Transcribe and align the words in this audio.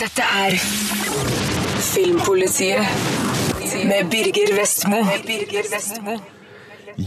Dette 0.00 0.24
er 0.24 0.54
Filmpolitiet 1.82 2.78
med 3.84 4.10
Birger 4.10 4.54
Vestmo. 4.56 5.02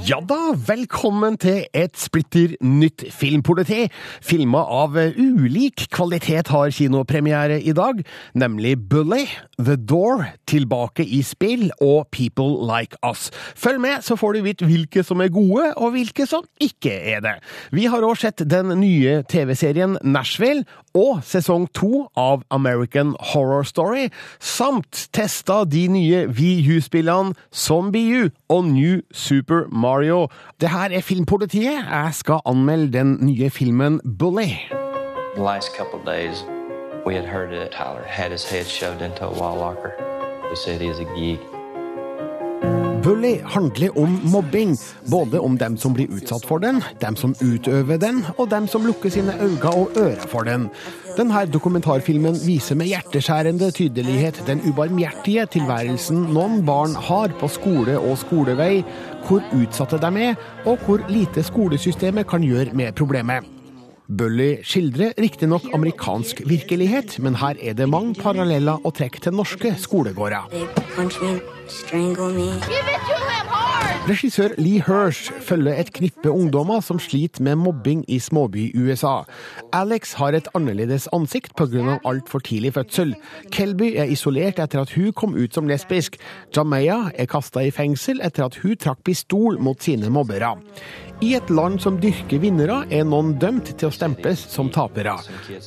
Ja 0.06 0.18
da, 0.26 0.54
velkommen 0.68 1.36
til 1.38 1.66
et 1.78 1.94
splitter 2.00 2.56
nytt 2.66 3.04
filmpoliti. 3.14 3.86
Filmer 4.26 4.66
av 4.66 4.98
ulik 4.98 5.86
kvalitet 5.94 6.50
har 6.54 6.74
kinopremiere 6.74 7.60
i 7.62 7.74
dag, 7.78 8.02
nemlig 8.34 8.76
Bully, 8.90 9.28
The 9.60 9.78
Door, 9.78 10.26
Tilbake 10.50 11.06
i 11.06 11.22
spill 11.26 11.70
og 11.82 12.10
People 12.14 12.66
Like 12.66 12.98
Us. 13.06 13.30
Følg 13.56 13.82
med, 13.82 14.02
så 14.02 14.18
får 14.18 14.34
du 14.34 14.46
vite 14.46 14.70
hvilke 14.70 15.04
som 15.06 15.22
er 15.22 15.34
gode, 15.34 15.72
og 15.78 15.94
hvilke 15.94 16.26
som 16.30 16.46
ikke 16.62 16.94
er 17.14 17.22
det. 17.26 17.36
Vi 17.74 17.86
har 17.90 18.06
òg 18.06 18.18
sett 18.22 18.46
den 18.50 18.74
nye 18.82 19.22
TV-serien 19.30 20.00
Nashville 20.02 20.66
og 20.96 21.22
sesong 21.28 21.68
to 21.76 22.08
av 22.18 22.44
American 22.52 23.14
Horror 23.34 23.64
Story, 23.68 24.10
samt 24.40 25.08
testa 25.14 25.64
de 25.70 25.86
nye 25.92 26.26
VU-spillene 26.32 27.36
Zombie 27.54 28.24
U 28.24 28.30
og 28.50 28.66
New 28.72 29.02
Super 29.12 29.68
Mario. 29.72 30.28
Det 30.62 30.70
her 30.70 30.90
er 30.96 31.02
Filmpolitiet. 31.02 31.84
Jeg 31.84 32.10
skal 32.14 32.40
anmelde 32.46 32.94
den 32.98 33.18
nye 33.22 33.50
filmen 33.50 34.00
Bully. 34.20 34.50
The 35.36 35.44
last 35.44 35.76
couple 35.76 36.00
days, 36.06 36.46
we 37.06 37.14
had 37.16 37.26
heard 37.26 37.52
that 37.52 37.72
Tyler 37.72 38.06
had 38.08 38.32
his 38.32 38.50
head 38.50 38.66
shoved 38.66 39.02
into 39.02 39.26
a 39.26 39.34
wall 39.40 39.58
locker. 39.58 39.92
We 40.50 40.56
said 40.56 40.82
he's 40.82 41.00
a 41.00 41.08
geek. 41.16 41.55
Bully 43.06 43.36
handler 43.44 43.98
om 43.98 44.20
mobbing, 44.24 44.78
både 45.12 45.40
om 45.40 45.58
dem 45.58 45.76
som 45.78 45.94
blir 45.94 46.10
utsatt 46.10 46.46
for 46.50 46.58
den, 46.58 46.80
dem 47.02 47.14
som 47.16 47.36
utøver 47.38 48.00
den, 48.02 48.24
og 48.42 48.50
dem 48.50 48.66
som 48.68 48.86
lukker 48.88 49.12
sine 49.14 49.36
øyne 49.38 49.74
og 49.78 49.92
ører 50.02 50.24
for 50.32 50.48
den. 50.48 50.72
Denne 51.14 51.44
dokumentarfilmen 51.54 52.40
viser 52.48 52.76
med 52.76 52.90
hjerteskjærende 52.90 53.70
tydelighet 53.78 54.40
den 54.48 54.64
ubarmhjertige 54.66 55.46
tilværelsen 55.54 56.24
noen 56.34 56.64
barn 56.66 56.96
har 56.98 57.36
på 57.38 57.50
skole 57.54 58.00
og 58.00 58.18
skolevei, 58.24 58.82
hvor 59.28 59.46
utsatte 59.54 60.02
de 60.02 60.24
er, 60.32 60.40
og 60.66 60.82
hvor 60.88 61.04
lite 61.06 61.46
skolesystemet 61.46 62.26
kan 62.32 62.42
gjøre 62.42 62.74
med 62.74 62.98
problemet. 62.98 63.46
Bully 64.10 64.64
skildrer 64.66 65.14
riktignok 65.22 65.70
amerikansk 65.78 66.42
virkelighet, 66.50 67.20
men 67.22 67.38
her 67.38 67.62
er 67.62 67.78
det 67.78 67.90
mange 67.90 68.18
paralleller 68.18 68.82
å 68.82 68.94
trekke 68.94 69.22
til 69.22 69.38
norske 69.38 69.76
skolegårder. 69.82 70.50
They 71.66 71.72
punch 71.72 71.94
me, 71.94 72.10
strangle 72.12 72.30
me. 72.32 73.35
Regissør 74.06 74.52
Lee 74.62 74.84
Hirsch 74.86 75.32
følger 75.42 75.80
et 75.82 75.88
knippe 75.96 76.30
ungdommer 76.30 76.84
som 76.86 77.00
sliter 77.02 77.42
med 77.42 77.56
mobbing 77.58 78.04
i 78.06 78.20
småby-USA. 78.22 79.24
Alex 79.74 80.14
har 80.20 80.38
et 80.38 80.50
annerledes 80.54 81.08
ansikt 81.14 81.56
pga. 81.58 81.98
altfor 82.06 82.40
tidlig 82.40 82.74
fødsel. 82.74 83.16
Kelby 83.52 83.96
er 83.98 84.06
isolert 84.06 84.60
etter 84.60 84.82
at 84.82 84.94
hun 84.94 85.12
kom 85.14 85.34
ut 85.34 85.54
som 85.54 85.68
lesbisk. 85.68 86.20
Jamaya 86.56 87.10
er 87.18 87.26
kasta 87.26 87.66
i 87.66 87.72
fengsel 87.72 88.22
etter 88.22 88.46
at 88.46 88.60
hun 88.62 88.78
trakk 88.78 89.02
pistol 89.04 89.58
mot 89.60 89.82
sine 89.82 90.10
mobbere. 90.10 90.54
I 91.24 91.30
et 91.38 91.50
land 91.50 91.80
som 91.80 91.96
dyrker 92.04 92.42
vinnere, 92.44 92.82
er 92.92 93.06
noen 93.08 93.38
dømt 93.40 93.70
til 93.80 93.88
å 93.88 93.94
stemples 93.94 94.42
som 94.52 94.68
tapere. 94.68 95.14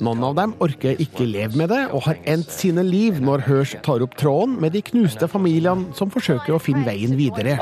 Noen 0.05 0.27
av 0.29 0.35
dem 0.37 0.53
orker 0.61 1.01
ikke 1.01 1.25
leve 1.25 1.57
med 1.57 1.71
det, 1.73 1.87
og 1.89 2.05
har 2.05 2.21
endt 2.29 2.53
sine 2.53 2.85
liv 2.85 3.17
når 3.25 3.47
Hirsch 3.47 3.79
tar 3.87 4.05
opp 4.05 4.19
tråden 4.21 4.59
med 4.61 4.77
de 4.77 4.83
knuste 4.85 5.25
familiene 5.33 5.97
som 5.97 6.13
forsøker 6.13 6.53
å 6.53 6.61
finne 6.61 6.85
veien 6.85 7.17
videre. 7.17 7.57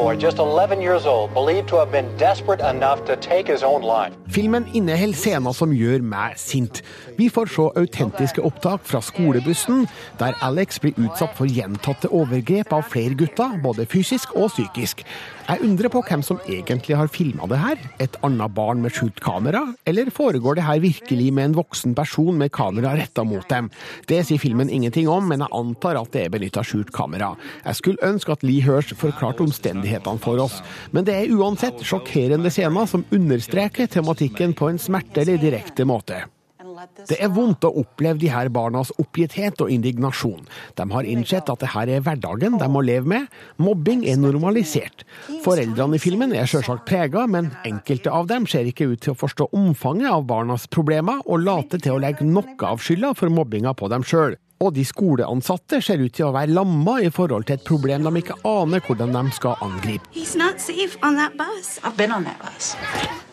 Boy, 0.00 0.16
just 0.16 0.38
11 0.38 0.80
years 0.80 1.04
old, 1.04 1.34
believed 1.34 1.68
to 1.68 1.76
have 1.76 1.92
been 1.92 2.08
desperate 2.16 2.60
enough 2.60 3.04
to 3.04 3.16
take 3.16 3.46
his 3.52 3.62
own 3.62 3.82
life. 3.82 4.14
Filmen 4.28 4.64
inneholder 4.72 5.18
scener 5.18 5.52
som 5.52 5.74
gjør 5.76 6.00
meg 6.00 6.38
sint. 6.40 6.80
Vi 7.18 7.26
får 7.28 7.50
se 7.52 7.66
autentiske 7.82 8.40
opptak 8.40 8.86
fra 8.88 9.02
skolebussen, 9.04 9.84
der 10.22 10.32
Alex 10.40 10.80
blir 10.80 10.96
utsatt 10.96 11.36
for 11.36 11.44
gjentatte 11.44 12.08
overgrep 12.08 12.72
av 12.72 12.88
flere 12.88 13.12
gutter, 13.12 13.58
både 13.60 13.84
fysisk 13.84 14.32
og 14.40 14.48
psykisk. 14.54 15.04
Jeg 15.50 15.64
undrer 15.66 15.90
på 15.90 16.00
hvem 16.06 16.20
som 16.22 16.38
egentlig 16.46 16.94
har 16.94 17.08
filma 17.10 17.48
det 17.50 17.58
her. 17.58 17.80
Et 17.98 18.16
annet 18.22 18.52
barn 18.54 18.84
med 18.84 18.94
skjult 18.94 19.18
kamera, 19.24 19.64
eller 19.88 20.12
foregår 20.14 20.60
det 20.60 20.66
her 20.68 20.78
virkelig 20.84 21.32
med 21.34 21.48
en 21.48 21.56
voksen 21.58 21.96
person 21.98 22.38
med 22.38 22.52
kamera 22.54 22.92
retta 22.94 23.24
mot 23.26 23.42
dem? 23.50 23.66
Det 24.06 24.20
sier 24.28 24.38
filmen 24.38 24.70
ingenting 24.70 25.10
om, 25.10 25.26
men 25.26 25.42
jeg 25.42 25.50
antar 25.58 25.98
at 25.98 26.14
det 26.14 26.22
er 26.28 26.32
benytta 26.36 26.62
skjult 26.62 26.94
kamera. 26.94 27.32
Jeg 27.64 27.80
skulle 27.80 28.12
ønske 28.12 28.36
at 28.36 28.46
Lee 28.46 28.62
Hirsch 28.62 28.94
forklarte 28.94 29.42
omstendighetene 29.42 30.22
for 30.22 30.38
oss, 30.38 30.60
men 30.94 31.08
det 31.08 31.18
er 31.18 31.34
uansett 31.34 31.82
sjokkerende 31.82 32.54
scener 32.54 32.86
som 32.86 33.08
understreker 33.10 33.90
tematikken 33.90 34.54
på 34.54 34.70
en 34.70 34.78
smertelig 34.78 35.40
direkte 35.42 35.88
måte. 35.88 36.28
Det 37.08 37.18
er 37.20 37.30
vondt 37.34 37.64
å 37.66 37.72
oppleve 37.82 38.20
de 38.22 38.30
her 38.32 38.50
barnas 38.52 38.92
oppgitthet 39.00 39.60
og 39.64 39.72
indignasjon. 39.72 40.46
De 40.78 40.86
har 40.92 41.08
innsett 41.08 41.50
at 41.52 41.62
det 41.62 41.72
her 41.74 41.90
er 41.92 42.04
hverdagen 42.06 42.58
de 42.60 42.68
må 42.70 42.82
leve 42.86 43.10
med. 43.10 43.30
Mobbing 43.60 44.04
er 44.08 44.20
normalisert. 44.20 45.04
Foreldrene 45.44 45.98
i 45.98 46.02
filmen 46.02 46.34
er 46.36 46.48
sjølsagt 46.50 46.86
prega, 46.88 47.26
men 47.30 47.52
enkelte 47.68 48.12
av 48.14 48.30
dem 48.30 48.46
ser 48.50 48.68
ikke 48.68 48.90
ut 48.92 49.02
til 49.04 49.14
å 49.14 49.20
forstå 49.20 49.50
omfanget 49.56 50.10
av 50.12 50.26
barnas 50.30 50.68
problemer, 50.70 51.20
og 51.26 51.44
later 51.44 51.82
til 51.82 51.96
å 51.96 52.02
legge 52.02 52.26
noe 52.26 52.56
av 52.66 52.80
skylda 52.82 53.14
for 53.18 53.32
mobbinga 53.32 53.74
på 53.76 53.90
dem 53.92 54.06
sjøl. 54.06 54.38
Og 54.60 54.74
de 54.76 54.82
skoleansatte 54.84 55.78
ser 55.80 56.02
ut 56.04 56.12
til 56.12 56.26
å 56.28 56.34
være 56.36 56.52
lamma 56.52 56.98
i 57.00 57.08
forhold 57.12 57.46
til 57.48 57.56
et 57.56 57.64
problem 57.64 58.04
de 58.04 58.12
ikke 58.20 58.36
aner 58.44 58.84
hvordan 58.84 59.16
de 59.16 59.32
skal 59.32 59.56
angripe. 59.64 60.04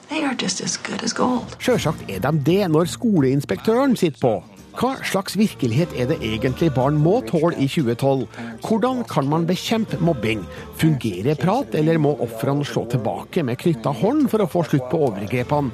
Sjølsagt 0.07 2.05
er 2.07 2.21
de 2.23 2.31
det 2.47 2.61
når 2.71 2.87
skoleinspektøren 2.93 3.97
sitter 3.99 4.21
på. 4.21 4.35
Hva 4.77 4.91
slags 5.01 5.33
virkelighet 5.33 5.93
er 5.97 6.05
det 6.11 6.19
egentlig 6.21 6.69
barn 6.75 6.99
må 7.01 7.15
tåle 7.25 7.57
i 7.57 7.65
2012? 7.65 8.27
Hvordan 8.61 9.01
kan 9.09 9.25
man 9.25 9.47
bekjempe 9.49 9.97
mobbing? 9.97 10.43
Fungerer 10.77 11.39
prat, 11.39 11.73
eller 11.73 11.97
må 11.97 12.13
ofrene 12.21 12.65
slå 12.65 12.85
tilbake 12.91 13.41
med 13.43 13.57
knytta 13.57 13.89
hånd 14.03 14.29
for 14.29 14.45
å 14.45 14.51
få 14.51 14.61
slutt 14.67 14.85
på 14.91 15.01
overgrepene? 15.09 15.73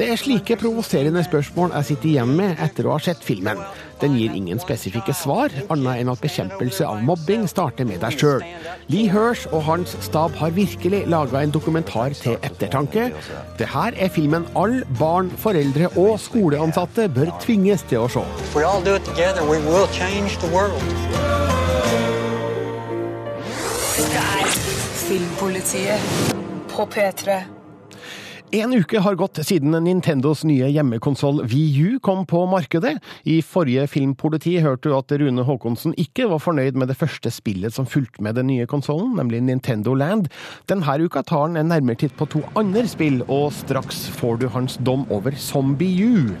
Det 0.00 0.06
er 0.08 0.16
slike 0.16 0.56
provoserende 0.56 1.20
spørsmål 1.26 1.74
jeg 1.74 1.86
sitter 1.90 2.08
igjen 2.08 2.30
med 2.38 2.60
etter 2.64 2.86
å 2.88 2.94
ha 2.94 3.00
sett 3.04 3.20
filmen. 3.20 3.58
Den 4.00 4.14
gir 4.16 4.32
ingen 4.32 4.56
spesifikke 4.62 5.12
svar, 5.12 5.52
annet 5.68 6.00
enn 6.00 6.08
at 6.08 6.22
bekjempelse 6.22 6.86
av 6.88 7.02
mobbing 7.04 7.44
starter 7.50 7.84
med 7.84 8.00
deg 8.00 8.16
sjøl. 8.16 8.40
Lee 8.88 9.10
Hirsch 9.12 9.44
og 9.52 9.66
hans 9.66 9.92
stab 10.00 10.32
har 10.40 10.56
virkelig 10.56 11.02
laga 11.04 11.44
en 11.44 11.52
dokumentar 11.52 12.16
til 12.16 12.40
ettertanke. 12.40 13.10
Det 13.60 13.68
her 13.74 13.92
er 14.00 14.08
filmen 14.16 14.48
alle 14.56 14.88
barn, 14.96 15.28
foreldre 15.44 15.92
og 16.00 16.16
skoleansatte 16.24 17.10
bør 17.12 17.36
tvinges 17.44 17.84
til 17.92 18.06
å 18.06 18.08
se. 18.08 18.24
All 18.56 18.80
together, 19.04 19.44
we 19.44 19.60
will 19.68 19.86
change 19.92 20.40
the. 20.40 20.48
Dette 24.00 24.26
er 24.40 24.52
Filmpolitiet 25.04 26.36
på 26.72 26.88
P3. 26.88 27.59
En 28.52 28.72
uke 28.74 28.98
har 28.98 29.14
gått 29.14 29.38
siden 29.46 29.76
Nintendos 29.84 30.40
nye 30.42 30.66
hjemmekonsoll 30.74 31.44
Wii 31.46 31.82
U 31.84 31.98
kom 32.02 32.24
på 32.26 32.40
markedet. 32.50 32.96
I 33.22 33.36
forrige 33.46 33.84
Filmpoliti 33.92 34.56
hørte 34.58 34.90
du 34.90 34.96
at 34.96 35.14
Rune 35.22 35.44
Haakonsen 35.46 35.94
ikke 35.94 36.26
var 36.32 36.42
fornøyd 36.42 36.74
med 36.74 36.90
det 36.90 36.96
første 36.98 37.30
spillet 37.30 37.76
som 37.76 37.86
fulgte 37.86 38.24
med 38.26 38.34
den 38.40 38.50
nye 38.50 38.66
konsollen, 38.66 39.14
nemlig 39.20 39.44
Nintendo 39.46 39.94
Land. 39.94 40.26
Denne 40.66 40.98
uka 40.98 41.22
tar 41.22 41.46
han 41.46 41.60
en 41.62 41.70
nærmere 41.70 42.02
titt 42.02 42.18
på 42.18 42.26
to 42.26 42.42
andre 42.58 42.88
spill, 42.90 43.22
og 43.30 43.52
straks 43.54 44.08
får 44.18 44.42
du 44.42 44.48
hans 44.50 44.80
dom 44.82 45.06
over 45.14 45.38
Zombie 45.38 46.02
U. 46.02 46.34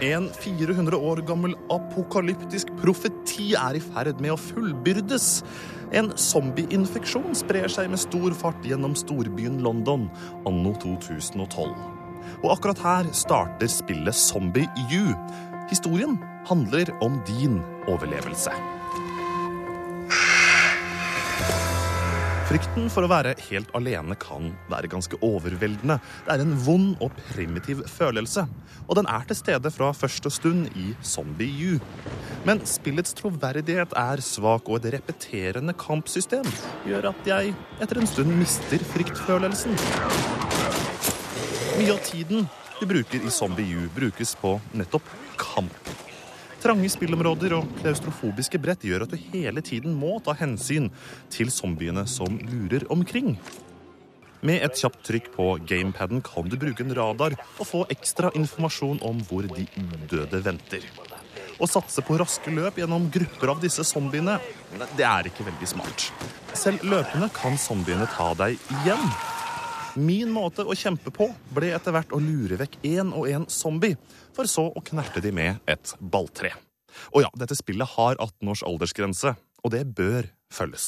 En 0.00 0.30
400 0.32 0.96
år 0.96 1.20
gammel 1.28 1.54
apokalyptisk 1.70 2.70
profeti 2.80 3.52
er 3.54 3.76
i 3.76 3.82
ferd 3.84 4.16
med 4.18 4.32
å 4.32 4.40
fullbyrdes. 4.40 5.44
En 5.96 6.12
zombieinfeksjon 6.14 7.34
sprer 7.34 7.70
seg 7.72 7.90
med 7.90 8.00
stor 8.02 8.34
fart 8.38 8.66
gjennom 8.66 8.94
storbyen 8.98 9.58
London 9.64 10.08
anno 10.48 10.74
2012. 10.82 11.72
Og 12.42 12.50
akkurat 12.54 12.82
her 12.84 13.10
starter 13.16 13.70
spillet 13.70 14.16
Zombie 14.16 14.68
U. 14.94 15.14
Historien 15.70 16.18
handler 16.48 16.92
om 17.04 17.18
din 17.26 17.58
overlevelse. 17.90 18.54
Frykten 22.50 22.88
for 22.90 23.06
å 23.06 23.10
være 23.12 23.36
helt 23.46 23.68
alene 23.78 24.16
kan 24.18 24.48
være 24.72 24.88
ganske 24.90 25.14
overveldende. 25.22 26.00
Det 26.26 26.32
er 26.34 26.40
en 26.42 26.56
vond 26.66 26.96
og 26.98 27.14
primitiv 27.28 27.84
følelse, 27.86 28.42
og 28.88 28.98
den 28.98 29.06
er 29.06 29.28
til 29.28 29.38
stede 29.38 29.70
fra 29.70 29.92
første 29.94 30.32
stund 30.34 30.66
i 30.74 30.88
Zombie 31.06 31.70
U. 31.70 31.78
Men 32.48 32.64
spillets 32.66 33.14
troverdighet 33.20 33.94
er 33.94 34.24
svak, 34.26 34.66
og 34.66 34.80
et 34.80 34.96
repeterende 34.96 35.76
kampsystem 35.78 36.50
gjør 36.90 37.12
at 37.12 37.30
jeg 37.30 37.54
etter 37.86 38.02
en 38.02 38.10
stund 38.10 38.34
mister 38.42 38.82
fryktfølelsen. 38.96 39.78
Mye 41.78 41.94
av 41.94 42.02
tiden 42.10 42.50
du 42.80 42.86
bruker 42.96 43.22
i 43.22 43.30
Zombie 43.30 43.78
U, 43.78 43.86
brukes 43.94 44.34
på 44.42 44.56
nettopp 44.74 45.06
kamp. 45.38 45.99
Trange 46.60 46.90
spillområder 46.92 47.54
og 47.56 47.68
klaustrofobiske 47.80 48.58
brett 48.60 48.82
gjør 48.84 49.06
at 49.06 49.14
du 49.14 49.20
hele 49.32 49.62
tiden 49.64 49.94
må 49.96 50.18
ta 50.20 50.34
hensyn 50.36 50.90
til 51.32 51.48
zombiene 51.48 52.04
som 52.04 52.36
lurer 52.50 52.84
omkring. 52.92 53.38
Med 54.44 54.60
et 54.64 54.76
kjapt 54.76 55.00
trykk 55.08 55.30
på 55.32 55.46
gamepaden 55.68 56.20
kan 56.24 56.48
du 56.52 56.58
bruke 56.60 56.84
en 56.84 56.92
radar 56.96 57.36
og 57.56 57.64
få 57.68 57.82
ekstra 57.92 58.32
informasjon 58.36 59.00
om 59.04 59.24
hvor 59.28 59.48
de 59.48 59.64
udøde 59.80 60.42
venter. 60.44 60.84
Å 61.60 61.68
satse 61.68 62.04
på 62.04 62.16
raske 62.20 62.52
løp 62.52 62.76
gjennom 62.80 63.08
grupper 63.12 63.52
av 63.52 63.64
disse 63.64 63.84
zombiene, 63.84 64.38
det 64.96 65.04
er 65.04 65.32
ikke 65.32 65.48
veldig 65.48 65.68
smart. 65.68 66.08
Selv 66.56 66.84
løpende 66.84 67.28
kan 67.36 67.56
zombiene 67.60 68.08
ta 68.12 68.32
deg 68.36 68.60
igjen. 68.80 69.04
Min 70.00 70.30
måte 70.32 70.64
å 70.64 70.74
kjempe 70.78 71.12
på 71.12 71.26
ble 71.52 71.74
etter 71.76 71.92
hvert 71.92 72.12
å 72.16 72.20
lure 72.22 72.56
vekk 72.60 72.78
én 72.88 73.10
og 73.12 73.28
én 73.28 73.44
zombie, 73.52 73.98
for 74.36 74.48
så 74.48 74.70
å 74.72 74.82
knerte 74.86 75.20
de 75.20 75.32
med 75.34 75.60
et 75.68 75.92
balltre. 76.00 76.54
Og 77.12 77.24
ja, 77.26 77.30
dette 77.36 77.58
spillet 77.58 77.96
har 77.96 78.16
18 78.16 78.52
års 78.52 78.62
aldersgrense, 78.66 79.34
og 79.60 79.74
det 79.74 79.82
bør 79.98 80.30
følges. 80.52 80.86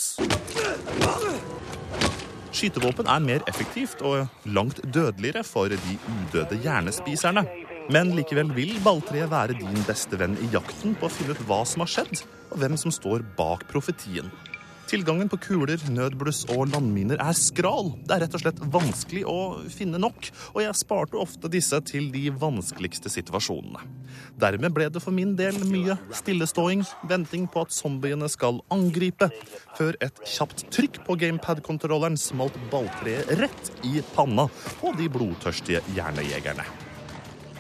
Skytevåpen 2.52 3.08
er 3.08 3.24
mer 3.24 3.44
effektivt 3.50 4.02
og 4.06 4.48
langt 4.56 4.80
dødeligere 4.84 5.44
for 5.44 5.72
de 5.72 5.98
udøde 5.98 6.60
hjernespiserne. 6.64 7.44
Men 7.92 8.12
likevel 8.16 8.52
vil 8.54 8.76
balltreet 8.84 9.32
være 9.32 9.58
din 9.58 9.84
beste 9.88 10.16
venn 10.20 10.38
i 10.40 10.48
jakten 10.54 10.94
på 10.96 11.08
å 11.08 11.12
finne 11.12 11.34
ut 11.34 11.44
hva 11.48 11.62
som 11.68 11.82
har 11.84 11.90
skjedd, 11.90 12.24
og 12.52 12.60
hvem 12.62 12.78
som 12.80 12.94
står 12.94 13.26
bak 13.36 13.66
profetien. 13.72 14.30
Tilgangen 14.90 15.30
på 15.30 15.38
kuler, 15.40 15.80
nødbluss 15.88 16.42
og 16.52 16.66
landminer 16.72 17.20
er 17.22 17.36
skral. 17.36 17.92
Det 18.04 18.16
er 18.16 18.24
rett 18.24 18.36
og 18.36 18.42
slett 18.42 18.60
vanskelig 18.74 19.22
å 19.28 19.38
finne 19.72 20.00
nok, 20.02 20.28
og 20.52 20.60
jeg 20.64 20.78
sparte 20.78 21.20
ofte 21.20 21.50
disse 21.52 21.78
til 21.88 22.10
de 22.12 22.26
vanskeligste 22.34 23.12
situasjonene. 23.12 23.82
Dermed 24.42 24.74
ble 24.76 24.90
det 24.92 25.02
for 25.04 25.14
min 25.14 25.34
del 25.38 25.56
mye 25.70 25.96
stilleståing, 26.18 26.84
venting 27.08 27.48
på 27.48 27.64
at 27.64 27.74
zombiene 27.74 28.28
skal 28.32 28.60
angripe, 28.74 29.30
før 29.78 29.96
et 30.04 30.22
kjapt 30.28 30.66
trykk 30.74 31.02
på 31.06 31.18
gamepad-kontrolleren 31.24 32.18
smalt 32.20 32.58
balltreet 32.72 33.32
rett 33.40 33.74
i 33.88 34.04
panna 34.14 34.48
på 34.80 34.94
de 34.98 35.08
blodtørstige 35.12 35.84
hjernejegerne. 35.96 36.66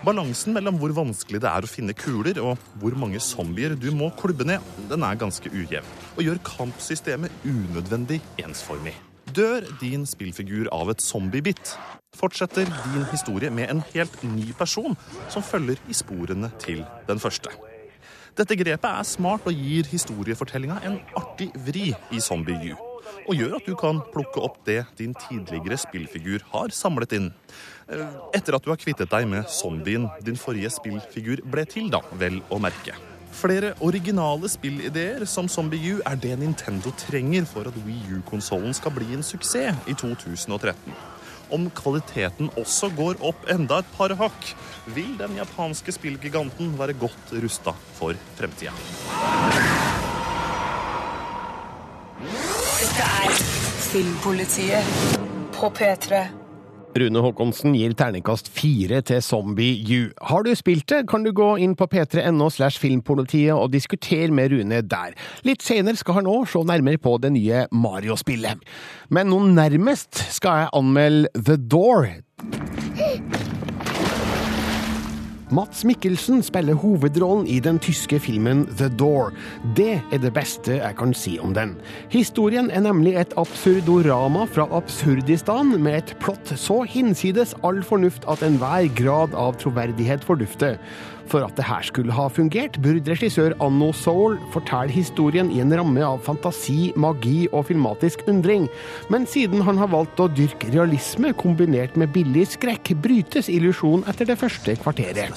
Balansen 0.02 0.50
mellom 0.50 0.80
hvor 0.80 0.90
vanskelig 0.96 1.38
det 1.44 1.46
er 1.46 1.62
å 1.62 1.68
finne 1.70 1.94
kuler, 1.94 2.40
og 2.42 2.58
hvor 2.82 2.96
mange 2.98 3.20
zombier 3.22 3.76
du 3.78 3.86
må 3.94 4.08
klubbe 4.18 4.42
ned, 4.48 4.58
den 4.90 5.04
er 5.06 5.18
ganske 5.20 5.46
ujevn, 5.46 5.86
og 6.16 6.24
gjør 6.26 6.40
kampsystemet 6.48 7.44
unødvendig 7.46 8.18
ensformig. 8.42 8.96
Dør 9.30 9.68
din 9.78 10.02
spillfigur 10.08 10.66
av 10.74 10.90
et 10.90 11.04
zombiebitt, 11.06 11.76
fortsetter 12.18 12.66
din 12.66 13.06
historie 13.12 13.54
med 13.54 13.70
en 13.70 13.84
helt 13.92 14.18
ny 14.26 14.50
person 14.58 14.98
som 15.30 15.46
følger 15.46 15.78
i 15.86 15.94
sporene 15.94 16.50
til 16.58 16.82
den 17.06 17.22
første. 17.22 17.54
Dette 18.34 18.58
grepet 18.58 18.90
er 18.90 19.06
smart 19.06 19.46
og 19.46 19.54
gir 19.54 19.86
historiefortellinga 19.86 20.82
en 20.88 20.98
artig 21.20 21.52
vri 21.62 21.92
i 22.10 22.20
Zombie 22.20 22.72
U. 22.72 22.91
Og 23.28 23.36
gjør 23.38 23.56
at 23.58 23.68
du 23.68 23.76
kan 23.78 24.00
plukke 24.12 24.42
opp 24.42 24.58
det 24.66 24.82
din 24.98 25.14
tidligere 25.28 25.78
spillfigur 25.80 26.44
har 26.52 26.74
samlet 26.74 27.14
inn. 27.18 27.30
Eh, 27.88 28.18
Etter 28.34 28.56
at 28.56 28.64
du 28.64 28.72
har 28.72 28.80
kvittet 28.80 29.10
deg 29.12 29.28
med 29.30 29.48
zombien 29.50 30.08
din 30.24 30.38
forrige 30.38 30.72
spillfigur 30.74 31.44
ble 31.52 31.66
til, 31.68 31.90
da, 31.92 32.02
vel 32.18 32.40
å 32.50 32.60
merke. 32.62 32.96
Flere 33.32 33.72
originale 33.80 34.48
spillideer 34.52 35.24
som 35.26 35.48
Zombie 35.48 35.94
U 35.94 36.02
er 36.04 36.18
det 36.20 36.34
Nintendo 36.38 36.92
trenger 37.00 37.46
for 37.48 37.70
at 37.70 37.78
Wii 37.86 38.18
U-konsollen 38.18 38.76
skal 38.76 38.92
bli 38.92 39.08
en 39.16 39.24
suksess 39.24 39.88
i 39.88 39.96
2013. 39.96 40.76
Om 41.52 41.68
kvaliteten 41.76 42.52
også 42.60 42.88
går 42.96 43.20
opp 43.28 43.48
enda 43.52 43.80
et 43.82 43.90
par 43.96 44.14
hakk, 44.20 44.52
vil 44.94 45.16
den 45.20 45.36
japanske 45.40 45.92
spillgiganten 45.96 46.76
være 46.80 46.96
godt 47.00 47.34
rusta 47.44 47.76
for 47.98 48.16
fremtida. 48.38 48.72
Dette 52.82 53.04
er 53.06 53.34
Filmpolitiet 53.92 55.18
på 55.54 55.68
P3. 55.70 56.18
Rune 56.98 57.20
Håkonsen 57.22 57.76
gir 57.78 57.92
terningkast 57.94 58.48
fire 58.50 58.98
til 59.06 59.20
Zombie 59.22 59.76
U. 59.86 60.08
Har 60.26 60.42
du 60.42 60.50
spilt 60.58 60.88
det, 60.90 61.04
kan 61.06 61.22
du 61.22 61.30
gå 61.30 61.52
inn 61.62 61.76
på 61.78 61.86
p3.no 61.92 62.48
slash 62.50 62.82
filmpolitiet 62.82 63.54
og 63.54 63.70
diskutere 63.70 64.34
med 64.34 64.50
Rune 64.50 64.82
der. 64.82 65.14
Litt 65.46 65.62
senere 65.62 66.00
skal 66.00 66.18
han 66.18 66.32
òg 66.32 66.48
se 66.50 66.64
nærmere 66.66 66.98
på 66.98 67.14
det 67.22 67.30
nye 67.36 67.68
Mario-spillet. 67.70 68.66
Men 69.14 69.30
nå 69.30 69.38
nærmest 69.52 70.18
skal 70.40 70.64
jeg 70.64 70.74
anmelde 70.82 71.30
The 71.38 71.60
Door. 71.62 72.10
Mats 75.52 75.82
Mikkelsen 75.84 76.40
spiller 76.40 76.78
hovedrollen 76.80 77.44
i 77.44 77.58
den 77.60 77.76
tyske 77.82 78.16
filmen 78.24 78.62
The 78.78 78.86
Door. 78.88 79.34
Det 79.76 79.98
er 80.00 80.20
det 80.22 80.30
beste 80.32 80.78
jeg 80.78 80.96
kan 80.96 81.12
si 81.12 81.34
om 81.44 81.52
den. 81.52 81.74
Historien 82.12 82.70
er 82.72 82.80
nemlig 82.86 83.18
et 83.20 83.34
absurdorama 83.36 84.46
fra 84.48 84.64
Absurdistan, 84.72 85.74
med 85.84 85.98
et 85.98 86.14
plott 86.24 86.54
så 86.56 86.80
hinsides 86.88 87.52
all 87.60 87.82
fornuft 87.84 88.24
at 88.32 88.40
enhver 88.46 88.88
grad 88.96 89.36
av 89.36 89.58
troverdighet 89.60 90.24
fordufter. 90.24 90.80
For 91.32 91.46
at 91.46 91.56
det 91.56 91.64
her 91.64 91.80
skulle 91.86 92.12
ha 92.12 92.26
fungert, 92.28 92.76
burde 92.84 93.14
regissør 93.14 93.54
Anno 93.64 93.88
Soul 93.96 94.36
fortelle 94.52 94.92
historien 94.92 95.48
i 95.52 95.62
en 95.64 95.72
ramme 95.72 96.02
av 96.04 96.20
fantasi, 96.26 96.92
magi 97.00 97.46
og 97.52 97.70
filmatisk 97.70 98.26
undring. 98.28 98.68
Men 99.12 99.24
siden 99.24 99.64
han 99.64 99.80
har 99.80 99.88
valgt 99.94 100.20
å 100.20 100.28
dyrke 100.28 100.68
realisme 100.74 101.32
kombinert 101.40 101.96
med 101.96 102.12
billig 102.12 102.50
skrekk, 102.52 102.92
brytes 103.00 103.48
illusjonen 103.48 104.04
etter 104.12 104.28
det 104.28 104.36
første 104.42 104.76
kvarteret. 104.82 105.32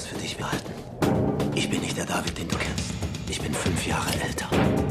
Ich 1.56 1.70
bin 1.70 1.80
nicht 1.80 1.96
David, 1.96 2.36
den 2.36 2.48
du 2.48 2.56
kennst. 2.56 2.92
Ich 3.30 3.40
bin 3.40 3.54
fünf 3.54 3.86
Jahre 3.86 4.12
älter. 4.20 4.46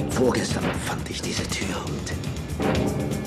Vorgestern 0.10 0.64
fand 0.86 1.08
ich 1.10 1.22
diese 1.22 1.44
Tür 1.44 1.86
und. 1.86 3.25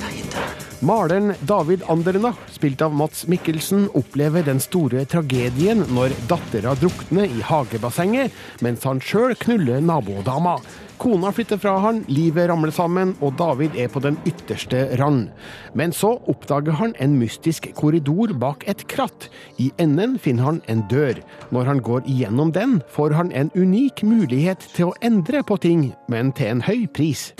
Maleren 0.80 1.34
David 1.40 1.82
Anderna, 1.88 2.34
spilt 2.50 2.82
av 2.82 2.94
Mats 2.94 3.26
Mikkelsen, 3.26 3.88
opplever 3.98 4.44
den 4.46 4.60
store 4.62 5.02
tragedien 5.10 5.82
når 5.90 6.12
dattera 6.30 6.76
drukner 6.78 7.26
i 7.26 7.40
hagebassenget, 7.42 8.34
mens 8.62 8.86
han 8.86 9.00
sjøl 9.02 9.34
knuller 9.42 9.82
nabodama. 9.82 10.54
Kona 11.02 11.32
flytter 11.34 11.58
fra 11.58 11.72
han, 11.82 12.04
livet 12.06 12.46
ramler 12.50 12.70
sammen, 12.74 13.16
og 13.18 13.34
David 13.38 13.74
er 13.74 13.90
på 13.90 14.02
den 14.06 14.20
ytterste 14.26 14.84
rand. 15.02 15.32
Men 15.74 15.94
så 15.94 16.12
oppdager 16.30 16.78
han 16.78 16.94
en 17.02 17.18
mystisk 17.18 17.66
korridor 17.78 18.36
bak 18.38 18.62
et 18.70 18.86
kratt. 18.90 19.28
I 19.58 19.72
enden 19.82 20.14
finner 20.22 20.52
han 20.52 20.62
en 20.70 20.86
dør. 20.90 21.18
Når 21.50 21.72
han 21.72 21.82
går 21.82 22.06
igjennom 22.06 22.54
den, 22.54 22.78
får 22.94 23.18
han 23.18 23.34
en 23.34 23.50
unik 23.58 24.06
mulighet 24.06 24.62
til 24.78 24.92
å 24.92 24.96
endre 25.02 25.42
på 25.42 25.58
ting, 25.58 25.88
men 26.06 26.30
til 26.38 26.54
en 26.54 26.66
høy 26.70 26.86
pris. 26.86 27.32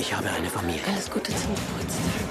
Ich 0.00 0.14
habe 0.14 0.30
eine 0.30 0.48
Familie. 0.48 0.80
Alles 0.88 1.10
Gute 1.10 1.30
zum 1.32 1.54
Geburtstag. 1.54 2.29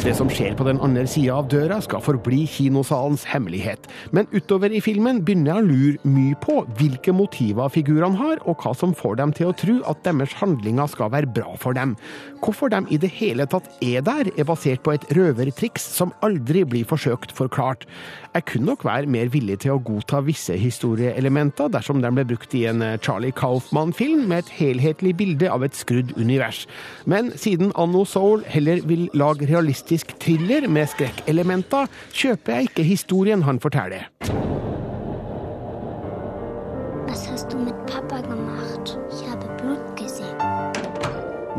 Det 0.00 0.14
som 0.16 0.30
skjer 0.32 0.54
på 0.56 0.64
den 0.64 0.78
andre 0.80 1.02
sida 1.04 1.34
av 1.36 1.48
døra, 1.52 1.76
skal 1.84 2.00
forbli 2.00 2.46
kinosalens 2.48 3.26
hemmelighet. 3.28 3.84
Men 4.16 4.24
utover 4.32 4.72
i 4.72 4.78
filmen 4.80 5.18
begynner 5.20 5.58
jeg 5.58 5.60
å 5.60 5.66
lure 5.66 6.08
mye 6.08 6.38
på 6.40 6.54
hvilke 6.78 7.12
motiver 7.12 7.68
figurene 7.68 8.16
har, 8.16 8.40
og 8.48 8.64
hva 8.64 8.72
som 8.72 8.94
får 8.96 9.18
dem 9.20 9.34
til 9.36 9.50
å 9.50 9.56
tro 9.60 9.74
at 9.90 10.00
deres 10.06 10.32
handlinger 10.40 10.88
skal 10.88 11.12
være 11.12 11.28
bra 11.36 11.52
for 11.60 11.76
dem. 11.76 11.92
Hvorfor 12.40 12.72
de 12.72 12.80
i 12.88 12.96
det 13.02 13.10
hele 13.18 13.44
tatt 13.44 13.68
er 13.84 14.00
der, 14.06 14.30
er 14.40 14.48
basert 14.48 14.80
på 14.86 14.94
et 14.96 15.04
røvertriks 15.12 15.84
som 15.98 16.14
aldri 16.24 16.64
blir 16.64 16.88
forsøkt 16.88 17.36
forklart. 17.36 17.84
Jeg 18.32 18.46
kunne 18.48 18.70
nok 18.72 18.86
være 18.88 19.10
mer 19.10 19.28
villig 19.28 19.58
til 19.66 19.74
å 19.74 19.84
godta 19.84 20.22
visse 20.24 20.56
historieelementer 20.56 21.68
dersom 21.76 22.00
de 22.00 22.14
ble 22.14 22.24
brukt 22.30 22.56
i 22.56 22.64
en 22.70 22.80
Charlie 23.04 23.36
Kaufman-film 23.36 24.24
med 24.32 24.46
et 24.46 24.56
helhetlig 24.62 25.12
bilde 25.20 25.52
av 25.52 25.66
et 25.66 25.76
skrudd 25.76 26.16
univers. 26.16 26.64
Men 27.04 27.34
siden 27.36 27.74
Anno 27.76 28.06
Soul 28.08 28.46
heller 28.48 28.80
vil 28.88 29.10
lage 29.12 29.50
realistisk 29.50 29.89
thriller 29.98 30.68
med 30.68 30.86
skrekkelementer, 30.86 31.86
kjøper 32.12 32.52
jeg 32.52 32.62
ikke 32.62 32.82
historien 32.82 33.42
han 33.42 33.60
forteller. 33.60 34.06
Jeg 37.08 37.16
synes 37.16 37.42
du 37.52 37.58
mit 37.58 37.74
pappa, 37.88 38.16
gemacht? 38.16 38.49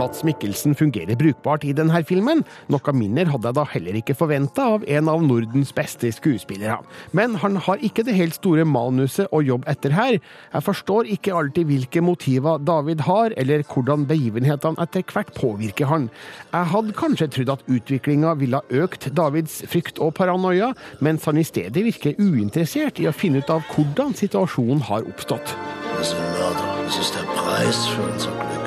Mats 0.02 0.24
Mikkelsen 0.26 0.74
fungerer 0.74 1.14
brukbart 1.14 1.66
i 1.68 1.76
denne 1.78 2.00
filmen. 2.10 2.40
Noe 2.74 2.94
mindre 2.98 3.28
hadde 3.30 3.52
jeg 3.52 3.58
da 3.60 3.66
heller 3.70 3.98
ikke 4.00 4.16
forventa 4.18 4.64
av 4.74 4.86
en 4.90 5.10
av 5.12 5.22
Nordens 5.22 5.70
beste 5.78 6.10
skuespillere. 6.16 6.80
Men 7.14 7.36
han 7.44 7.60
har 7.68 7.84
ikke 7.86 8.06
det 8.08 8.16
helt 8.18 8.40
store 8.40 8.66
manuset 8.66 9.30
å 9.30 9.44
jobbe 9.46 9.70
etter 9.70 9.94
her. 9.94 10.18
Jeg 10.18 10.66
forstår 10.66 11.12
ikke 11.14 11.36
alltid 11.38 11.70
hvilke 11.70 12.02
motiver 12.02 12.64
David 12.66 13.04
har, 13.06 13.36
eller 13.38 13.62
hvordan 13.68 14.08
begivenhetene 14.10 14.82
etter 14.82 15.06
hvert 15.06 15.30
påvirker 15.38 15.92
han. 15.92 16.10
Jeg 16.50 16.72
hadde 16.74 16.98
kanskje 16.98 17.30
trodd 17.36 17.54
at 17.54 17.70
utviklinga 17.70 18.34
ville 18.42 18.64
økt 18.82 19.12
Davids 19.18 19.60
frykt 19.70 20.02
og 20.02 20.16
paranoia, 20.18 20.72
mens 21.00 21.30
han 21.30 21.38
i 21.38 21.46
stedet 21.46 21.86
virker 21.86 22.18
uinteressert 22.18 22.98
i 23.04 23.06
å 23.12 23.14
finne 23.14 23.46
ut 23.46 23.54
av 23.54 23.70
hvordan 23.76 24.18
situasjonen 24.18 24.82
har 24.90 25.06
oppstått. 25.14 25.54
Det 25.92 26.10
er 26.10 26.28
Mörder. 26.34 26.72
Das 26.90 27.12
det 27.14 27.22
er 27.22 27.26
Preis 27.38 27.86
für 27.88 28.12
unser 28.12 28.32
Glück. 28.32 28.61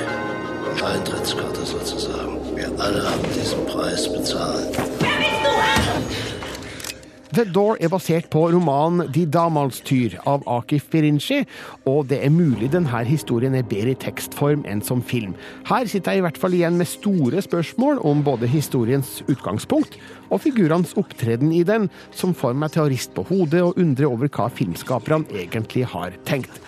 Eintrittskarte 0.84 1.64
sozusagen. 1.64 2.38
Wir 2.54 2.68
alle 2.78 3.02
haben 3.02 3.22
diesen 3.34 3.64
Preis 3.66 4.12
bezahlt. 4.12 4.78
The 7.34 7.42
Door 7.50 7.80
er 7.82 7.90
basert 7.90 8.28
på 8.30 8.44
romanen 8.52 9.08
De 9.10 9.24
Damalstyr 9.26 10.12
av 10.28 10.44
Akif 10.46 10.84
Birinci, 10.92 11.40
og 11.82 12.06
det 12.12 12.20
er 12.22 12.30
mulig 12.30 12.68
denne 12.70 13.00
historien 13.08 13.56
er 13.58 13.66
bedre 13.66 13.96
i 13.96 13.98
tekstform 13.98 14.62
enn 14.70 14.84
som 14.86 15.02
film. 15.02 15.32
Her 15.66 15.90
sitter 15.90 16.14
jeg 16.14 16.22
i 16.22 16.26
hvert 16.28 16.38
fall 16.38 16.54
igjen 16.54 16.78
med 16.78 16.86
store 16.86 17.42
spørsmål 17.42 17.98
om 18.06 18.22
både 18.22 18.46
historiens 18.52 19.16
utgangspunkt 19.26 19.98
og 20.30 20.44
figurenes 20.46 20.94
opptreden 21.00 21.50
i 21.50 21.64
den, 21.66 21.88
som 22.14 22.36
får 22.38 22.54
meg 22.54 22.76
til 22.76 22.84
å 22.84 22.90
riste 22.92 23.16
på 23.18 23.26
hodet 23.32 23.64
og 23.66 23.82
undre 23.82 24.12
over 24.14 24.30
hva 24.30 24.46
filmskaperne 24.54 25.26
egentlig 25.34 25.88
har 25.90 26.14
tenkt. 26.28 26.62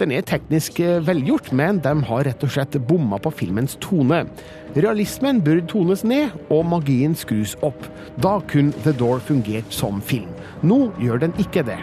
Den 0.00 0.12
er 0.14 0.24
teknisk 0.24 0.80
eh, 0.80 1.00
velgjort, 1.04 1.50
men 1.52 1.80
de 1.84 1.92
har 2.08 2.24
rett 2.26 2.44
og 2.44 2.52
slett 2.54 2.78
bomma 2.88 3.18
på 3.22 3.32
filmens 3.42 3.76
tone. 3.82 4.24
Realismen 4.72 5.42
burde 5.44 5.66
tones 5.68 6.04
ned, 6.04 6.32
og 6.48 6.64
magien 6.70 7.16
skrus 7.18 7.56
opp. 7.62 7.88
Da 8.22 8.38
kunne 8.48 8.72
The 8.86 8.94
Door 8.96 9.20
fungert 9.28 9.74
som 9.74 10.00
film. 10.00 10.32
Nå 10.62 10.86
gjør 11.02 11.26
den 11.26 11.36
ikke 11.42 11.64
det. 11.68 11.80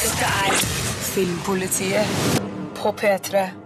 Dette 0.00 0.32
er 0.46 0.58
Filmpolitiet 1.12 2.42
på 2.76 2.92
P3. 2.98 3.65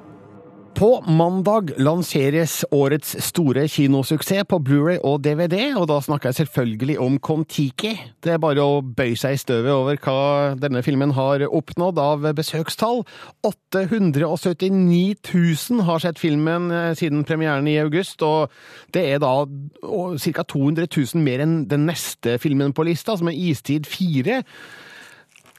På 0.74 1.04
mandag 1.06 1.70
lanseres 1.76 2.64
årets 2.70 3.12
store 3.26 3.66
kinosuksess 3.68 4.46
på 4.48 4.58
Blu-ray 4.64 5.00
og 5.04 5.20
DVD, 5.24 5.74
og 5.76 5.88
da 5.90 5.98
snakker 6.00 6.30
jeg 6.30 6.38
selvfølgelig 6.38 6.96
om 7.02 7.18
Kon-Tiki. 7.20 7.92
Det 8.22 8.34
er 8.34 8.40
bare 8.42 8.64
å 8.64 8.80
bøye 8.80 9.18
seg 9.18 9.36
i 9.36 9.40
støvet 9.40 9.72
over 9.74 9.98
hva 10.00 10.54
denne 10.60 10.82
filmen 10.86 11.12
har 11.16 11.44
oppnådd 11.48 12.00
av 12.00 12.28
besøkstall. 12.38 13.02
879 13.46 15.16
000 15.26 15.86
har 15.88 16.04
sett 16.04 16.22
filmen 16.22 16.70
eh, 16.72 16.92
siden 16.98 17.26
premieren 17.28 17.68
i 17.68 17.78
august, 17.82 18.22
og 18.22 18.52
det 18.94 19.04
er 19.14 19.24
da 19.24 19.34
ca. 19.44 20.46
200 20.54 20.86
000 20.86 21.26
mer 21.26 21.44
enn 21.44 21.64
den 21.68 21.88
neste 21.90 22.38
filmen 22.40 22.72
på 22.76 22.86
lista, 22.88 23.18
som 23.18 23.28
er 23.28 23.42
Istid 23.50 23.90
4. 23.90 24.40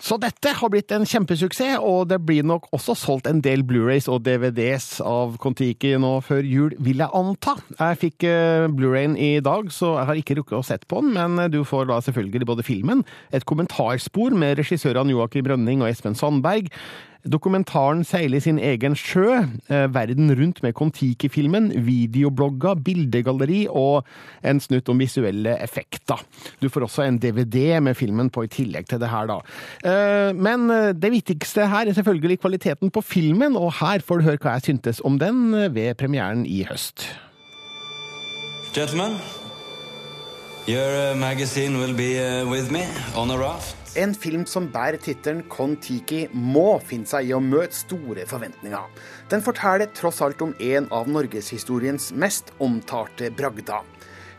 Så 0.02 0.18
dette 0.18 0.50
har 0.58 0.70
blitt 0.74 0.90
en 0.96 1.06
kjempesuksess, 1.06 1.78
og 1.86 2.08
det 2.10 2.18
blir 2.26 2.46
nok 2.48 2.66
også 2.74 2.96
solgt 2.98 3.28
en 3.30 3.42
del 3.46 3.62
Blu-rays 3.68 4.08
og 4.10 4.24
DVDs 4.26 4.96
av 5.06 5.36
Kon-Tiki 5.42 5.94
nå 6.02 6.16
før 6.26 6.42
jul, 6.42 6.74
vil 6.82 7.04
jeg 7.04 7.14
anta. 7.18 7.54
Jeg 7.76 8.00
fikk 8.02 8.26
uh, 8.26 8.66
Blu-rayen 8.74 9.14
i 9.14 9.36
dag, 9.46 9.70
så 9.70 9.94
jeg 10.00 10.10
har 10.10 10.22
ikke 10.24 10.40
rukket 10.40 10.58
å 10.58 10.64
sett 10.66 10.88
på 10.90 11.04
den, 11.06 11.14
men 11.14 11.54
du 11.54 11.62
får 11.68 11.86
da 11.92 12.00
selvfølgelig 12.02 12.50
både 12.50 12.66
filmen, 12.66 13.06
et 13.30 13.46
kommentarspor 13.46 14.34
med 14.34 14.58
regissørene 14.58 15.14
Joakim 15.14 15.46
Rønning 15.54 15.86
og 15.86 15.92
Espen 15.92 16.18
Sandberg, 16.18 16.74
Dokumentaren 17.22 18.02
seiler 18.08 18.42
sin 18.42 18.58
egen 18.58 18.96
sjø, 18.98 19.44
eh, 19.70 19.88
verden 19.94 20.32
rundt 20.34 20.62
med 20.64 20.74
Kon-Tiki-filmen, 20.74 21.70
videoblogger, 21.86 22.80
bildegalleri 22.82 23.68
og 23.70 24.08
en 24.44 24.60
snutt 24.60 24.90
om 24.90 24.98
visuelle 24.98 25.54
effekter. 25.62 26.18
Du 26.62 26.70
får 26.70 26.88
også 26.88 27.06
en 27.06 27.20
DVD 27.22 27.80
med 27.80 27.94
filmen 27.96 28.32
på 28.34 28.46
i 28.48 28.50
tillegg 28.50 28.88
til 28.90 29.00
det 29.00 29.10
her, 29.10 29.30
da. 29.30 29.38
Eh, 29.86 30.34
men 30.34 30.70
eh, 30.72 30.94
det 30.98 31.12
viktigste 31.14 31.68
her 31.70 31.86
er 31.86 31.94
selvfølgelig 31.94 32.40
kvaliteten 32.42 32.90
på 32.90 33.02
filmen, 33.02 33.56
og 33.56 33.74
her 33.82 34.02
får 34.02 34.18
du 34.18 34.30
høre 34.32 34.42
hva 34.42 34.58
jeg 34.58 34.72
syntes 34.72 35.02
om 35.06 35.20
den 35.22 35.52
ved 35.76 35.94
premieren 35.96 36.46
i 36.46 36.64
høst. 36.66 37.06
Gentlemen, 38.74 39.20
your 40.68 41.14
magazine 41.16 41.78
will 41.78 41.94
be 41.94 42.18
with 42.50 42.72
me 42.72 42.88
on 43.16 43.30
a 43.30 43.38
raft. 43.38 43.81
En 44.00 44.14
film 44.16 44.46
som 44.48 44.70
bærer 44.72 45.02
tittelen 45.04 45.42
Kon-Tiki, 45.52 46.22
må 46.32 46.78
finne 46.88 47.10
seg 47.10 47.28
i 47.28 47.34
å 47.36 47.42
møte 47.44 47.76
store 47.76 48.24
forventninger. 48.24 48.86
Den 49.28 49.44
forteller 49.44 49.90
tross 49.92 50.22
alt 50.24 50.40
om 50.46 50.54
en 50.64 50.88
av 50.96 51.10
norgeshistoriens 51.12 52.14
mest 52.16 52.54
omtalte 52.64 53.28
bragder. 53.36 53.84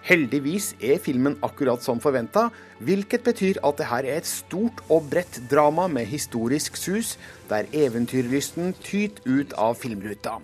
Heldigvis 0.08 0.70
er 0.80 0.96
filmen 1.04 1.36
akkurat 1.44 1.84
som 1.84 2.00
forventa, 2.00 2.46
hvilket 2.80 3.28
betyr 3.28 3.60
at 3.60 3.76
det 3.76 3.90
her 3.92 4.08
er 4.08 4.22
et 4.22 4.30
stort 4.30 4.80
og 4.88 5.10
bredt 5.12 5.42
drama 5.52 5.84
med 5.84 6.08
historisk 6.08 6.80
sus, 6.80 7.18
der 7.52 7.68
eventyrlysten 7.76 8.72
tyter 8.80 9.20
ut 9.28 9.52
av 9.60 9.76
filmruta. 9.84 10.40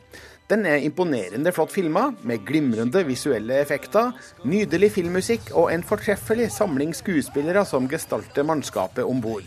Den 0.49 0.65
er 0.65 0.81
imponerende 0.81 1.53
flott 1.53 1.75
filma, 1.75 2.07
med 2.25 2.47
glimrende 2.49 3.03
visuelle 3.05 3.59
effekter, 3.61 4.15
nydelig 4.49 4.95
filmmusikk 4.95 5.51
og 5.53 5.69
en 5.75 5.85
fortreffelig 5.85 6.49
samling 6.55 6.95
skuespillere 6.97 7.67
som 7.69 7.89
gestalter 7.93 8.49
mannskapet 8.49 9.05
om 9.05 9.21
bord. 9.21 9.45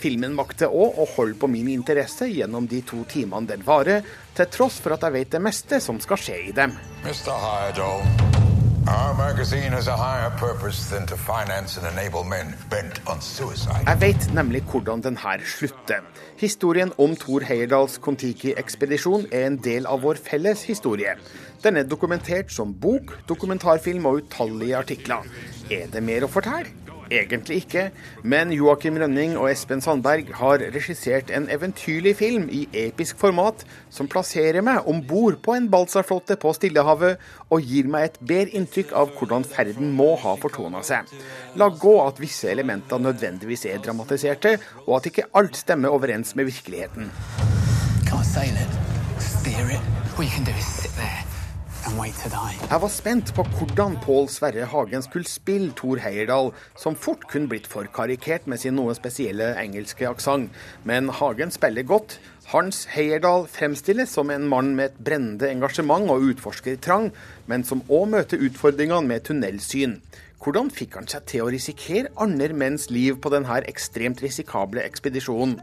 Filmen 0.00 0.32
makter 0.38 0.72
òg 0.72 0.96
å 1.02 1.08
holde 1.18 1.36
på 1.42 1.50
min 1.52 1.68
interesse 1.74 2.30
gjennom 2.32 2.68
de 2.70 2.80
to 2.86 3.02
timene 3.12 3.50
den 3.50 3.66
varer, 3.66 4.06
til 4.38 4.48
tross 4.54 4.80
for 4.80 4.96
at 4.96 5.04
jeg 5.04 5.18
vet 5.18 5.36
det 5.36 5.44
meste 5.50 5.82
som 5.84 6.00
skal 6.00 6.24
skje 6.24 6.40
i 6.48 6.54
dem. 6.56 6.72
Mr. 7.04 7.34
Hydo, 7.44 7.92
Jeg 13.90 14.00
vet 14.00 14.28
nemlig 14.38 14.62
hvordan 14.70 15.04
den 15.04 15.20
her 15.20 15.44
slutter. 15.44 16.06
Historien 16.40 16.94
om 16.96 17.12
Thor 17.20 17.44
Heyerdahls 17.44 17.98
Kon-Tiki-ekspedisjon 18.00 19.28
er 19.28 19.44
en 19.50 19.60
del 19.60 19.84
av 19.92 20.06
vår 20.06 20.22
felles 20.30 20.64
historie. 20.70 21.18
Den 21.60 21.76
er 21.76 21.84
dokumentert 21.90 22.54
som 22.54 22.72
bok, 22.72 23.18
dokumentarfilm 23.28 24.08
og 24.08 24.22
utallige 24.22 24.80
artikler. 24.80 25.28
Er 25.68 25.92
det 25.92 26.02
mer 26.08 26.24
å 26.24 26.32
fortelle? 26.32 26.87
Egentlig 27.10 27.62
ikke, 27.62 27.82
men 28.22 28.50
Joakim 28.52 28.98
Rønning 29.00 29.36
og 29.40 29.48
Espen 29.48 29.80
Sandberg 29.80 30.28
har 30.36 30.60
regissert 30.74 31.30
en 31.32 31.46
eventyrlig 31.52 32.14
film 32.18 32.48
i 32.52 32.66
episk 32.76 33.16
format 33.20 33.64
som 33.94 34.10
plasserer 34.12 34.60
meg 34.64 34.84
om 34.90 35.00
bord 35.08 35.38
på 35.44 35.54
en 35.56 35.70
balsaflåte 35.72 36.36
på 36.40 36.52
Stillehavet 36.56 37.22
og 37.48 37.64
gir 37.64 37.88
meg 37.88 38.10
et 38.10 38.18
bedre 38.20 38.60
inntrykk 38.60 38.92
av 39.00 39.14
hvordan 39.16 39.46
ferden 39.48 39.94
må 39.96 40.10
ha 40.20 40.34
fortona 40.42 40.82
seg. 40.84 41.08
La 41.56 41.70
gå 41.72 41.94
at 42.04 42.20
visse 42.20 42.50
elementer 42.52 43.00
nødvendigvis 43.00 43.64
er 43.72 43.80
dramatiserte, 43.84 44.58
og 44.84 44.98
at 44.98 45.08
ikke 45.08 45.28
alt 45.40 45.56
stemmer 45.56 45.96
overens 45.96 46.36
med 46.36 46.50
virkeligheten. 46.50 47.08
Can't 48.04 48.28
sail 48.28 48.52
it, 48.52 48.78
steer 49.22 49.72
it. 49.72 49.80
All 50.18 50.24
you 50.24 50.30
can 50.30 50.44
do 50.44 50.50
is 50.50 50.66
sit 50.66 50.90
there 50.96 51.27
jeg 51.88 52.80
var 52.82 52.90
spent 52.92 53.30
på 53.32 53.42
hvordan 53.56 53.94
Pål 54.02 54.26
Sverre 54.28 54.66
Hagen 54.68 55.00
skulle 55.00 55.28
spille 55.28 55.70
Thor 55.76 55.96
Heyerdahl, 56.02 56.50
som 56.76 56.96
fort 56.98 57.24
kunne 57.30 57.48
blitt 57.48 57.68
for 57.70 57.88
karikert 57.94 58.44
med 58.50 58.60
sin 58.60 58.76
noe 58.76 58.92
spesielle 58.98 59.54
engelske 59.56 60.04
aksent. 60.08 60.52
Men 60.84 61.08
Hagen 61.08 61.54
spiller 61.54 61.86
godt. 61.88 62.18
Hans 62.52 62.82
Heyerdahl 62.92 63.46
fremstilles 63.48 64.12
som 64.12 64.28
en 64.34 64.44
mann 64.52 64.74
med 64.76 64.90
et 64.90 65.00
brennende 65.00 65.48
engasjement 65.48 66.12
og 66.12 66.28
utforskertrang, 66.28 67.08
men 67.48 67.64
som 67.64 67.80
òg 67.88 68.10
møter 68.12 68.44
utfordringene 68.44 69.08
med 69.08 69.24
tunnelsyn. 69.24 69.96
Hvordan 70.38 70.68
fikk 70.70 70.94
han 70.94 71.08
seg 71.10 71.24
til 71.26 71.42
å 71.42 71.50
risikere 71.50 72.12
andre 72.22 72.54
menns 72.54 72.84
liv 72.94 73.16
på 73.18 73.30
denne 73.34 73.56
ekstremt 73.66 74.20
risikable 74.22 74.84
ekspedisjonen? 74.86 75.56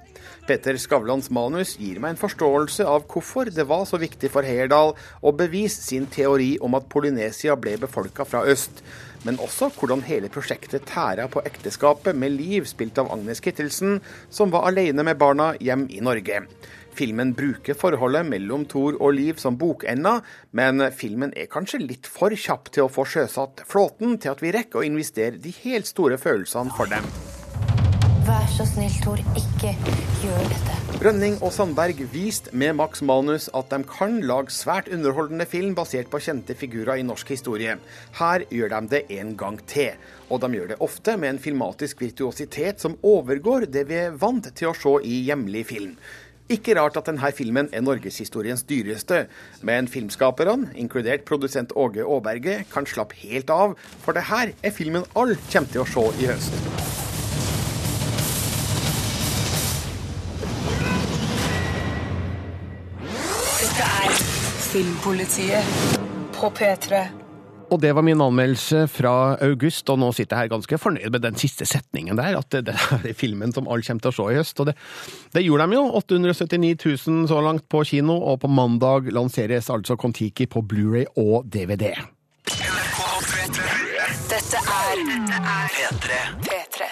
Petter 0.50 0.75
Skavlans 0.75 1.29
manus 1.32 1.77
gir 1.79 2.01
meg 2.03 2.12
en 2.12 2.20
forståelse 2.20 2.84
av 2.84 3.05
hvorfor 3.08 3.48
det 3.55 3.63
var 3.70 3.86
så 3.88 3.96
viktig 4.01 4.27
for 4.34 4.44
Heyerdahl 4.44 4.91
å 5.24 5.34
bevise 5.39 5.79
sin 5.79 6.10
teori 6.12 6.58
om 6.60 6.75
at 6.75 6.89
Polynesia 6.91 7.55
ble 7.55 7.77
befolka 7.86 8.27
fra 8.27 8.44
øst, 8.51 8.84
men 9.24 9.39
også 9.39 9.72
hvordan 9.77 10.03
hele 10.10 10.27
prosjektet 10.27 10.84
tæra 10.91 11.29
på 11.32 11.46
ekteskapet 11.48 12.20
med 12.20 12.36
Liv, 12.36 12.67
spilt 12.67 13.00
av 13.00 13.13
Agnes 13.15 13.39
Kittelsen, 13.39 14.01
som 14.27 14.51
var 14.51 14.67
alene 14.67 15.08
med 15.08 15.15
barna 15.24 15.53
hjem 15.63 15.88
i 15.88 16.03
Norge. 16.03 16.44
Filmen 16.96 17.34
bruker 17.36 17.75
forholdet 17.75 18.28
mellom 18.30 18.66
Thor 18.72 18.96
og 19.02 19.16
Liv 19.18 19.40
som 19.42 19.58
bokenda, 19.60 20.22
men 20.56 20.88
filmen 20.96 21.34
er 21.36 21.52
kanskje 21.52 21.84
litt 21.84 22.08
for 22.08 22.32
kjapp 22.32 22.72
til 22.72 22.88
å 22.88 22.92
få 22.92 23.04
sjøsatt 23.10 23.66
flåten 23.68 24.16
til 24.18 24.32
at 24.32 24.44
vi 24.44 24.54
rekker 24.56 24.80
å 24.80 24.88
investere 24.88 25.42
de 25.42 25.52
helt 25.64 25.92
store 25.92 26.20
følelsene 26.22 26.72
for 26.78 26.92
dem. 26.92 27.08
Vær 28.25 28.48
så 28.50 28.66
snill, 28.66 28.94
Thor, 29.04 29.20
ikke 29.38 29.75
gjør 30.24 30.48
dette. 30.50 30.75
Rønning 31.04 31.36
og 31.44 31.52
Sandberg 31.54 32.00
viste 32.10 32.50
med 32.58 32.74
Max 32.80 33.04
Manus 33.06 33.46
at 33.54 33.70
de 33.70 33.86
kan 33.86 34.16
lage 34.25 34.54
svært 34.56 34.88
underholdende 34.90 35.46
film 35.46 35.75
basert 35.78 36.10
på 36.10 36.22
kjente 36.24 36.56
figurer 36.58 36.98
i 36.98 37.06
norsk 37.06 37.36
historie. 37.36 37.75
Her 38.18 38.48
gjør 38.50 38.74
de 38.74 38.82
det 38.96 39.04
en 39.20 39.36
gang 39.38 39.60
til. 39.70 39.94
Og 40.34 40.42
de 40.42 40.50
gjør 40.58 40.72
det 40.72 40.82
ofte 40.82 41.18
med 41.22 41.36
en 41.36 41.42
filmatisk 41.44 42.02
virtuositet 42.02 42.82
som 42.82 42.98
overgår 43.06 43.68
det 43.70 43.86
vi 43.92 44.00
er 44.08 44.18
vant 44.18 44.50
til 44.58 44.72
å 44.72 44.78
se 44.80 44.96
i 45.06 45.20
hjemlig 45.28 45.68
film. 45.70 45.94
Ikke 46.46 46.75
rart 46.78 46.94
at 47.00 47.08
denne 47.10 47.32
filmen 47.34 47.72
er 47.74 47.82
norgeshistoriens 47.82 48.62
dyreste, 48.70 49.24
men 49.66 49.88
filmskaperne, 49.90 50.70
inkludert 50.78 51.25
produsent 51.25 51.74
Åge 51.74 52.06
Aaberge, 52.06 52.60
kan 52.70 52.86
slappe 52.86 53.18
helt 53.18 53.50
av, 53.50 53.74
for 54.06 54.14
det 54.14 54.28
her 54.30 54.54
er 54.62 54.75
filmen 54.75 55.08
alle 55.18 55.40
kommer 55.50 55.74
til 55.74 55.82
å 55.82 55.88
se 55.90 56.06
i 56.22 56.30
høst. 56.30 56.62
Dette 63.66 63.92
er 64.06 64.18
Filmpolitiet 64.70 66.00
på 66.38 66.54
P3. 66.54 67.25
Og 67.74 67.81
det 67.81 67.91
var 67.98 68.05
min 68.05 68.22
anmeldelse 68.22 68.86
fra 68.91 69.36
august, 69.43 69.89
og 69.89 70.00
nå 70.01 70.12
sitter 70.15 70.36
jeg 70.36 70.45
her 70.45 70.53
ganske 70.53 70.79
fornøyd 70.79 71.10
med 71.13 71.24
den 71.25 71.39
siste 71.39 71.65
setningen 71.67 72.17
der, 72.19 72.38
at 72.39 72.50
det, 72.53 72.65
det 72.69 72.75
er 73.12 73.17
filmen 73.17 73.53
som 73.55 73.67
alle 73.67 73.86
kommer 73.86 74.05
til 74.05 74.13
å 74.13 74.17
se 74.17 74.27
i 74.31 74.39
høst. 74.39 74.62
Og 74.62 74.69
det, 74.69 74.75
det 75.36 75.45
gjorde 75.45 75.69
de 75.72 75.79
jo. 75.79 75.86
879 76.01 76.75
000 77.07 77.29
så 77.31 77.41
langt 77.43 77.67
på 77.72 77.84
kino, 77.88 78.17
og 78.22 78.43
på 78.43 78.51
mandag 78.51 79.10
lanseres 79.15 79.72
altså 79.74 79.98
Kon-Tiki 80.00 80.50
på 80.51 80.63
Blu-ray 80.65 81.07
og 81.17 81.50
DVD. 81.51 81.93
Dette 84.29 84.62
er 84.62 85.01
P3. 85.75 86.22
P3. 86.45 86.88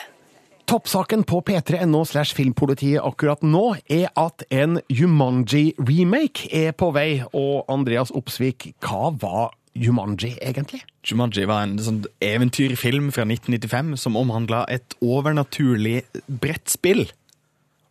Toppsaken 0.70 1.24
på 1.28 1.42
p3.no 1.46 2.06
slash 2.08 2.34
filmpolitiet 2.34 3.04
akkurat 3.04 3.44
nå 3.46 3.76
er 3.92 4.08
at 4.18 4.46
en 4.50 4.80
Jumanji-remake 4.90 6.48
er 6.50 6.72
på 6.74 6.90
vei. 6.96 7.10
Og 7.36 7.68
Andreas 7.70 8.14
Opsvik, 8.16 8.72
hva 8.82 9.12
var 9.22 9.52
Jumanji 9.74 10.36
egentlig? 10.42 10.84
Jumanji 11.08 11.48
var 11.50 11.66
en 11.66 11.80
sånn 11.82 12.04
eventyrfilm 12.24 13.10
fra 13.16 13.26
1995 13.26 13.96
som 14.06 14.18
omhandla 14.20 14.64
et 14.72 14.96
overnaturlig 15.02 16.04
brettspill. 16.28 17.08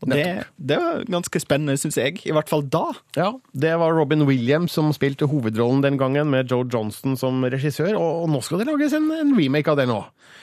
Og 0.03 0.11
det, 0.11 0.23
det 0.59 0.79
var 0.83 1.05
ganske 1.07 1.41
spennende, 1.43 1.77
syns 1.79 1.97
jeg. 1.99 2.19
I 2.27 2.35
hvert 2.35 2.51
fall 2.51 2.65
da. 2.67 2.89
Ja, 3.15 3.29
Det 3.55 3.71
var 3.79 3.95
Robin 3.95 4.27
Williams 4.27 4.75
som 4.75 4.91
spilte 4.95 5.29
hovedrollen 5.31 5.83
den 5.85 5.99
gangen, 6.01 6.31
med 6.33 6.51
Joe 6.51 6.67
Johnston 6.67 7.15
som 7.19 7.45
regissør. 7.45 7.95
Og, 7.95 8.27
nå 8.33 8.43
skal 8.43 8.63
det 8.63 8.71
lages 8.71 8.97
en, 8.99 9.11
en 9.15 9.35
remake 9.39 9.71
av 9.71 9.79
det 9.79 9.87
nå. 9.91 10.01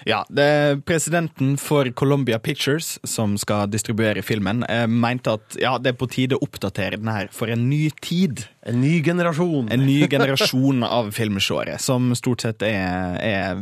Ja, 0.08 0.22
det 0.31 0.46
er 0.48 0.77
Presidenten 0.88 1.58
for 1.60 1.89
Columbia 1.91 2.39
Pictures, 2.39 2.98
som 3.03 3.36
skal 3.41 3.67
distribuere 3.72 4.24
filmen, 4.24 4.63
mente 4.88 5.36
at 5.36 5.60
ja, 5.60 5.74
det 5.75 5.91
er 5.91 6.00
på 6.00 6.08
tide 6.08 6.38
å 6.38 6.46
oppdatere 6.46 7.01
den 7.01 7.12
her 7.12 7.27
for 7.36 7.51
en 7.51 7.67
ny 7.67 7.89
tid. 8.00 8.46
En 8.68 8.82
ny 8.82 9.00
generasjon. 9.04 9.70
En 9.72 9.86
ny 9.88 10.01
generasjon 10.12 10.84
av 10.84 11.13
filmseere, 11.16 11.78
som 11.80 12.12
stort 12.18 12.44
sett 12.44 12.63
er, 12.68 13.16
er 13.24 13.62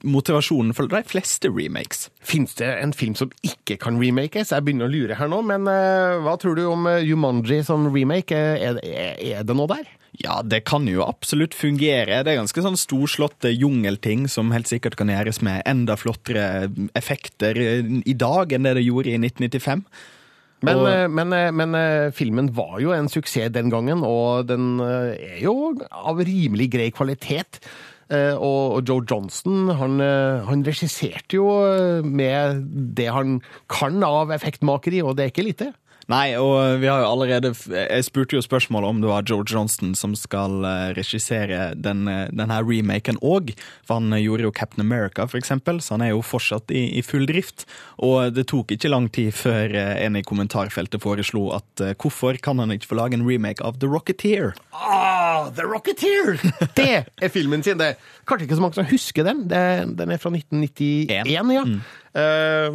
motivasjonen 0.00 0.72
for 0.76 0.88
de 0.88 1.02
fleste 1.08 1.50
remakes. 1.52 2.08
Fins 2.24 2.56
det 2.56 2.70
en 2.80 2.94
film 2.96 3.16
som 3.18 3.32
ikke 3.44 3.76
kan 3.82 4.00
remakes? 4.00 4.54
Jeg 4.54 4.64
begynner 4.64 4.88
å 4.88 4.94
lure 4.94 5.18
her 5.18 5.28
nå, 5.28 5.42
men 5.44 5.68
uh, 5.68 6.22
hva 6.24 6.38
tror 6.40 6.56
du 6.56 6.64
om 6.70 6.88
eh, 6.88 7.02
Jumanji 7.04 7.60
som 7.68 7.90
remake? 7.92 8.38
Er, 8.38 8.80
er, 8.80 9.20
er 9.20 9.44
det 9.44 9.58
noe 9.58 9.68
der? 9.74 9.92
Ja, 10.22 10.38
det 10.46 10.62
kan 10.70 10.86
jo 10.88 11.02
absolutt 11.04 11.56
fungere. 11.58 12.22
Det 12.24 12.32
er 12.32 12.38
ganske 12.38 12.64
sånn 12.64 12.78
storslåtte 12.78 13.50
jungelting 13.50 14.28
som 14.30 14.54
helt 14.54 14.70
sikkert 14.70 14.96
kan 15.00 15.10
gjøres 15.10 15.42
med 15.44 15.64
enda 15.68 15.98
flottere 15.98 16.70
effekter 16.94 17.58
i 17.58 18.16
dag 18.16 18.54
enn 18.54 18.68
det 18.68 18.76
det 18.78 18.86
gjorde 18.86 19.10
i 19.10 19.18
1995. 19.18 19.82
Men, 20.64 20.80
Og- 20.80 20.88
eh, 20.88 21.08
men, 21.08 21.32
eh, 21.36 21.50
men 21.52 21.74
eh, 21.78 22.10
filmen 22.16 22.48
var 22.56 22.78
jo 22.82 22.92
en 22.96 23.08
suksess 23.12 23.52
den 23.52 23.70
gangen, 23.72 24.04
og 24.06 24.46
den 24.48 24.80
er 24.80 25.40
jo 25.42 25.74
av 25.90 26.22
rimelig 26.24 26.70
grei 26.76 26.90
kvalitet. 26.94 27.60
Og 28.14 28.84
Joe 28.86 29.00
Johnston 29.08 29.70
han, 29.74 29.94
han 30.44 30.62
regisserte 30.62 31.38
jo 31.38 31.46
med 32.04 32.60
det 32.94 33.06
han 33.10 33.38
kan 33.72 33.96
av 34.04 34.30
effektmakeri, 34.36 35.00
og 35.02 35.16
det 35.16 35.24
er 35.24 35.32
ikke 35.32 35.46
lite. 35.48 35.70
Nei, 36.12 36.34
og 36.36 36.82
vi 36.82 36.88
har 36.90 37.00
jo 37.00 37.08
allerede 37.08 37.52
Jeg 37.72 38.04
spurte 38.04 38.36
jo 38.36 38.42
spørsmålet 38.44 38.90
om 38.90 39.00
det 39.00 39.08
var 39.08 39.24
George 39.24 39.54
Johnston 39.54 39.94
som 39.96 40.12
skal 40.18 40.64
eh, 40.68 40.90
regissere 40.98 41.72
den, 41.80 42.04
eh, 42.10 42.28
den 42.28 42.52
her 42.52 42.66
remaken 42.66 43.16
òg. 43.24 43.54
For 43.86 44.00
han 44.00 44.12
eh, 44.12 44.24
gjorde 44.26 44.44
jo 44.44 44.52
Captain 44.52 44.84
America, 44.84 45.24
for 45.30 45.40
eksempel, 45.40 45.80
så 45.80 45.96
han 45.96 46.04
er 46.04 46.12
jo 46.12 46.20
fortsatt 46.24 46.72
i, 46.74 46.86
i 46.98 47.04
full 47.04 47.24
drift. 47.30 47.64
Og 48.04 48.34
det 48.36 48.48
tok 48.52 48.74
ikke 48.76 48.92
lang 48.92 49.08
tid 49.14 49.32
før 49.36 49.72
en 49.74 50.18
i 50.18 50.24
kommentarfeltet 50.26 51.02
foreslo 51.02 51.48
at 51.56 51.84
hvorfor 52.00 52.36
kan 52.42 52.60
han 52.60 52.74
ikke 52.74 52.90
få 52.92 53.00
lage 53.00 53.16
en 53.16 53.26
remake 53.26 53.64
av 53.64 53.80
The 53.80 53.88
Rocketeer? 53.88 54.52
Ah, 54.76 55.23
The 55.56 55.66
Rocketeer! 55.68 56.38
Det 56.78 57.04
er 57.22 57.32
filmen 57.32 57.62
sin, 57.66 57.78
det. 57.80 57.94
Kanskje 58.28 58.46
ikke 58.48 58.58
så 58.58 58.64
mange 58.64 58.78
som 58.78 58.88
husker 58.88 59.26
den. 59.26 59.44
Den 59.50 60.14
er 60.14 60.20
fra 60.22 60.32
1991, 60.32 61.54
ja. 61.54 61.64
Eh, 62.14 62.70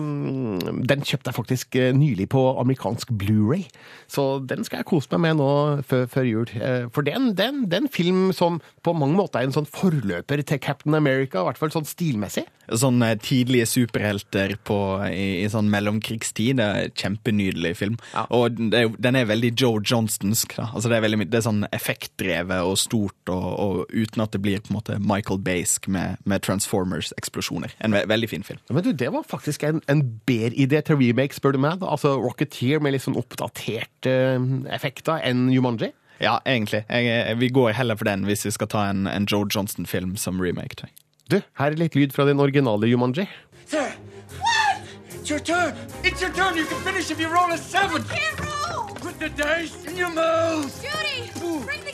den 0.89 1.05
kjøpte 1.07 1.31
jeg 1.31 1.37
faktisk 1.37 1.77
eh, 1.79 1.93
nylig 1.95 2.27
på 2.33 2.41
amerikansk 2.59 3.13
Blu-ray, 3.21 3.63
så 4.11 4.41
den 4.43 4.65
skal 4.67 4.81
jeg 4.81 4.89
kose 4.91 5.07
meg 5.15 5.23
med 5.29 5.39
nå 5.39 5.49
før, 5.87 6.05
før 6.11 6.27
jul. 6.27 6.51
Eh, 6.59 6.89
For 6.91 7.07
den 7.07 7.31
det 7.39 7.47
er 7.47 7.79
en 7.79 7.91
film 7.91 8.33
som 8.35 8.59
på 8.83 8.93
mange 8.97 9.15
måter 9.15 9.39
er 9.39 9.47
en 9.47 9.55
sånn 9.55 9.69
forløper 9.69 10.43
til 10.43 10.59
Captain 10.59 10.97
America, 10.99 11.39
i 11.39 11.47
hvert 11.47 11.61
fall 11.61 11.71
sånn 11.71 11.87
stilmessig. 11.87 12.45
Sånn 12.77 13.01
eh, 13.05 13.15
tidlige 13.23 13.67
superhelter 13.69 14.55
på, 14.67 14.77
i, 15.09 15.43
i 15.43 15.49
sånn 15.51 15.69
mellomkrigstid. 15.71 16.59
Det 16.59 16.65
er 16.65 16.89
en 16.89 16.95
kjempenydelig 16.99 17.73
film. 17.79 17.97
Og 18.35 18.57
det 18.59 18.83
er, 18.83 18.91
den 19.01 19.19
er 19.19 19.29
veldig 19.29 19.53
Joe 19.55 19.81
Johnstonsk. 19.81 20.57
Altså 20.67 20.91
det, 20.91 20.99
er 20.99 21.05
veldig, 21.07 21.29
det 21.29 21.39
er 21.39 21.45
sånn 21.47 21.63
effektdrevet 21.75 22.65
og 22.65 22.77
stort, 22.81 23.31
og, 23.31 23.47
og 23.59 23.93
uten 23.93 24.25
at 24.25 24.35
det 24.35 24.43
blir 24.45 24.63
på 24.63 24.73
en 24.73 24.79
måte 24.79 24.99
Michael 25.01 25.41
Baysk 25.45 25.89
med, 25.91 26.19
med 26.29 26.45
Transformers-eksplosjoner. 26.47 27.75
En 27.85 27.95
ve 27.95 28.03
veldig 28.09 28.29
fin 28.31 28.45
film. 28.45 28.61
Men 28.69 28.85
du, 28.85 28.91
det 28.93 29.11
var 29.13 29.27
faktisk 29.27 29.63
en, 29.67 29.81
en 29.91 30.03
bedre 30.29 30.55
idé 30.59 30.81
til 30.85 30.99
remake, 31.01 31.37
spør 31.37 31.55
du 31.55 31.63
meg. 31.63 31.83
Altså 31.85 32.15
Rocketeer 32.19 32.83
med 32.83 32.95
litt 32.95 33.05
sånn 33.05 33.17
oppdaterte 33.19 34.13
eh, 34.35 34.51
effekter 34.75 35.21
enn 35.25 35.47
Jumanji. 35.53 35.93
Ja, 36.19 36.39
egentlig. 36.45 36.83
Jeg, 36.89 37.37
vi 37.39 37.49
går 37.49 37.71
heller 37.77 37.95
for 37.95 38.09
den 38.09 38.25
hvis 38.27 38.43
vi 38.47 38.51
skal 38.51 38.67
ta 38.71 38.87
en, 38.91 39.07
en 39.07 39.27
Joe 39.29 39.47
Johnston-film 39.47 40.17
som 40.19 40.41
remake. 40.43 40.75
tror 40.75 40.91
jeg. 40.91 40.97
Du, 41.29 41.35
her 41.59 41.69
er 41.69 41.77
litt 41.77 41.93
lyd 41.93 42.13
fra 42.15 42.23
den 42.25 42.39
originale 42.41 42.87
Jumanji. 42.89 43.27
There. 43.69 43.93
What? 44.41 44.81
It's 45.13 45.29
your 45.29 45.37
turn. 45.39 45.75
It's 46.03 46.23
your 46.23 46.31
turn. 46.33 46.57
You 46.57 46.65
can 46.65 46.81
finish 46.81 47.11
if 47.11 47.19
you 47.21 47.27
roll 47.29 47.51
a 47.51 47.57
seven. 47.57 48.01
Can't 48.09 48.39
roll! 48.41 48.85
Put 48.95 49.19
the 49.19 49.29
dice 49.29 49.85
in 49.85 49.95
your 49.95 50.09
mouth. 50.09 50.73
Judy! 50.81 51.29
Bring 51.67 51.85
the 51.85 51.88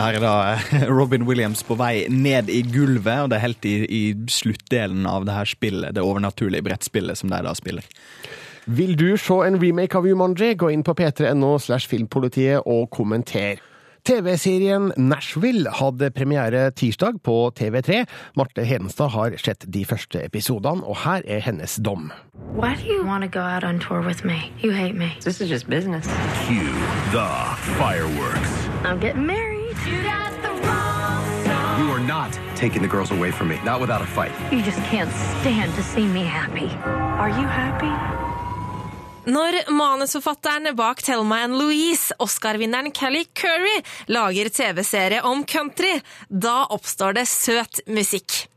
Her 0.00 0.16
er 0.16 0.22
da 0.24 0.34
eh, 0.54 0.86
Robin 0.98 1.26
Williams 1.28 1.62
på 1.66 1.76
vei 1.76 2.06
ned 2.08 2.48
i 2.48 2.62
gulvet, 2.64 3.26
og 3.26 3.30
det 3.30 3.38
er 3.38 3.44
helt 3.44 3.66
i, 3.68 3.76
i 3.84 4.02
sluttdelen 4.32 5.04
av 5.08 5.26
det 5.28 5.36
her 5.36 5.50
spillet, 5.50 5.94
det 5.96 6.04
overnaturlige 6.04 6.64
brettspillet 6.64 7.20
som 7.20 7.32
de 7.32 7.40
da 7.44 7.52
spiller. 7.56 7.84
Vil 8.70 8.94
du 8.96 9.16
se 9.18 9.40
en 9.44 9.58
remake 9.60 9.98
av 9.98 10.06
Jumanji, 10.08 10.54
gå 10.56 10.70
inn 10.72 10.84
på 10.86 10.94
p3.no 10.96 11.56
slash 11.60 11.90
filmpolitiet 11.90 12.64
og 12.68 12.88
kommenter. 12.94 13.60
TV-serien 14.08 14.88
Nashville 14.96 15.68
hadde 15.76 16.08
premiere 16.16 16.70
tirsdag 16.72 17.20
på 17.26 17.36
TV3. 17.58 18.06
Marte 18.40 18.64
Hedenstad 18.64 19.12
har 19.12 19.36
sett 19.36 19.66
de 19.68 19.84
første 19.84 20.22
episodene, 20.24 20.80
og 20.80 21.02
her 21.04 21.26
er 21.28 21.44
hennes 21.44 21.76
dom. 21.84 22.08
Why 22.56 22.74
do 22.80 22.88
you 22.88 23.04
want 23.04 23.24
to 23.24 23.28
go 23.28 23.44
out 23.44 23.64
on 23.64 23.78
tour 23.78 24.00
with 24.00 24.24
me? 24.24 24.52
You 24.62 24.72
hate 24.72 24.96
me. 24.96 25.12
This 25.20 25.40
is 25.40 25.50
just 25.50 25.68
business. 25.68 26.08
Cue 26.46 26.72
the 27.12 27.28
fireworks. 27.76 28.68
I'm 28.84 29.00
getting 29.00 29.26
married. 29.26 29.59
You 31.78 31.90
are 31.90 32.06
not 32.06 32.38
taking 32.54 32.82
the 32.82 32.88
girls 32.88 33.10
away 33.10 33.30
from 33.30 33.48
me, 33.48 33.58
not 33.64 33.80
without 33.80 34.02
a 34.02 34.06
fight. 34.06 34.32
You 34.52 34.62
just 34.62 34.78
can't 34.90 35.12
stand 35.40 35.74
to 35.74 35.82
see 35.82 36.06
me 36.06 36.24
happy. 36.24 36.68
Are 37.18 37.30
you 37.30 37.46
happy? 37.46 37.92
Når 39.24 39.70
manusforfatteren 39.72 40.76
bak 40.76 41.02
Thelma 41.02 41.36
and 41.36 41.58
Louise, 41.58 42.14
Oscar-vinneren 42.18 42.90
Kelly 42.90 43.24
Curry, 43.34 43.82
lager 44.06 44.48
TV-serie 44.48 45.22
om 45.22 45.44
country, 45.44 46.00
da 46.28 46.64
oppstår 46.64 47.12
det 47.12 47.26
søt 47.26 47.80
musikk. 47.86 48.48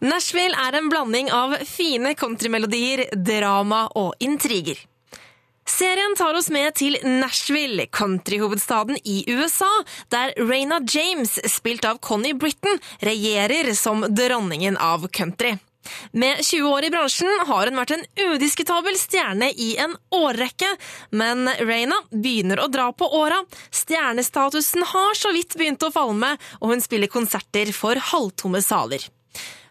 Nashville 0.00 0.56
er 0.68 0.78
en 0.78 0.88
blanding 0.88 1.30
av 1.32 1.56
fine 1.66 2.14
countrymelodier, 2.14 3.04
drama 3.16 3.86
og 3.94 4.14
intriger. 4.20 4.78
Serien 5.68 6.16
tar 6.18 6.34
oss 6.34 6.50
med 6.50 6.74
til 6.74 6.96
Nashville, 7.06 7.86
countryhovedstaden 7.86 8.98
i 9.04 9.22
USA, 9.30 9.70
der 10.10 10.34
Raina 10.48 10.80
James, 10.90 11.38
spilt 11.52 11.84
av 11.86 12.00
Connie 12.02 12.34
Britton, 12.34 12.80
regjerer 13.00 13.74
som 13.78 14.02
dronningen 14.08 14.76
av 14.76 15.06
country. 15.08 15.56
Med 16.12 16.44
20 16.44 16.68
år 16.68 16.84
i 16.84 16.90
bransjen 16.90 17.46
har 17.46 17.66
hun 17.66 17.78
vært 17.78 17.94
en 17.96 18.04
udiskutabel 18.18 18.98
stjerne 18.98 19.48
i 19.50 19.72
en 19.82 19.96
årrekke, 20.14 20.68
men 21.10 21.50
Raina 21.62 21.98
begynner 22.10 22.62
å 22.62 22.68
dra 22.70 22.90
på 22.94 23.08
åra. 23.18 23.40
Stjernestatusen 23.70 24.86
har 24.92 25.18
så 25.18 25.32
vidt 25.34 25.56
begynt 25.58 25.82
å 25.82 25.92
falme, 25.94 26.36
og 26.60 26.74
hun 26.74 26.84
spiller 26.84 27.10
konserter 27.10 27.74
for 27.76 27.98
halvtomme 28.12 28.62
saler. 28.62 29.08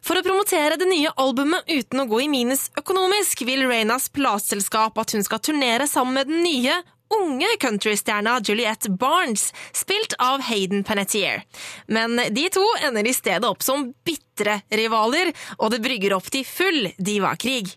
For 0.01 0.17
å 0.17 0.23
promotere 0.25 0.79
det 0.81 0.87
nye 0.89 1.11
albumet 1.21 1.67
uten 1.69 2.01
å 2.01 2.07
gå 2.09 2.23
i 2.23 2.31
minus 2.31 2.69
økonomisk, 2.79 3.43
vil 3.45 3.67
Reynas 3.69 4.09
plateselskap 4.09 4.97
at 4.97 5.13
hun 5.13 5.25
skal 5.25 5.41
turnere 5.45 5.85
sammen 5.89 6.17
med 6.17 6.31
den 6.31 6.41
nye, 6.41 6.79
unge 7.11 7.49
countrystjerna 7.61 8.39
Juliette 8.47 8.89
Barnes, 8.89 9.51
spilt 9.77 10.15
av 10.17 10.41
Hayden 10.47 10.85
Panettiere. 10.87 11.43
Men 11.85 12.17
de 12.17 12.47
to 12.49 12.63
ender 12.81 13.07
i 13.07 13.13
stedet 13.13 13.45
opp 13.45 13.61
som 13.65 13.91
bitre 14.07 14.61
rivaler, 14.73 15.33
og 15.59 15.73
det 15.75 15.83
brygger 15.85 16.17
opp 16.17 16.31
til 16.33 16.47
full 16.47 16.89
divakrig. 16.97 17.69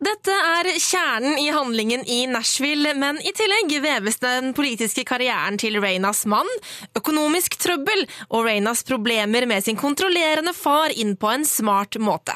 Dette 0.00 0.32
er 0.32 0.64
kjernen 0.80 1.34
i 1.36 1.50
handlingen 1.52 2.06
i 2.08 2.22
Nashville, 2.26 2.94
men 2.96 3.18
i 3.20 3.34
tillegg 3.36 3.74
veves 3.84 4.16
den 4.22 4.54
politiske 4.56 5.02
karrieren 5.04 5.58
til 5.60 5.76
Reynas 5.76 6.22
mann, 6.24 6.48
økonomisk 6.96 7.58
trøbbel 7.60 8.06
og 8.30 8.46
Reynas 8.46 8.80
problemer 8.88 9.44
med 9.50 9.66
sin 9.66 9.76
kontrollerende 9.76 10.54
far 10.56 10.94
inn 10.96 11.18
på 11.20 11.28
en 11.34 11.44
smart 11.44 12.00
måte. 12.00 12.32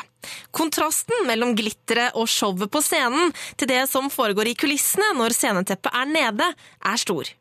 Kontrasten 0.53 1.25
mellom 1.25 1.55
glitteret 1.57 2.13
og 2.21 2.29
showet 2.29 2.69
på 2.69 2.85
scenen 2.85 3.33
til 3.57 3.73
det 3.73 3.87
som 3.89 4.13
foregår 4.13 4.53
i 4.53 4.59
kulissene 4.61 5.15
når 5.17 5.33
sceneteppet 5.33 5.97
er 5.97 6.13
nede, 6.13 6.51
er 6.85 7.01
stor. 7.01 7.33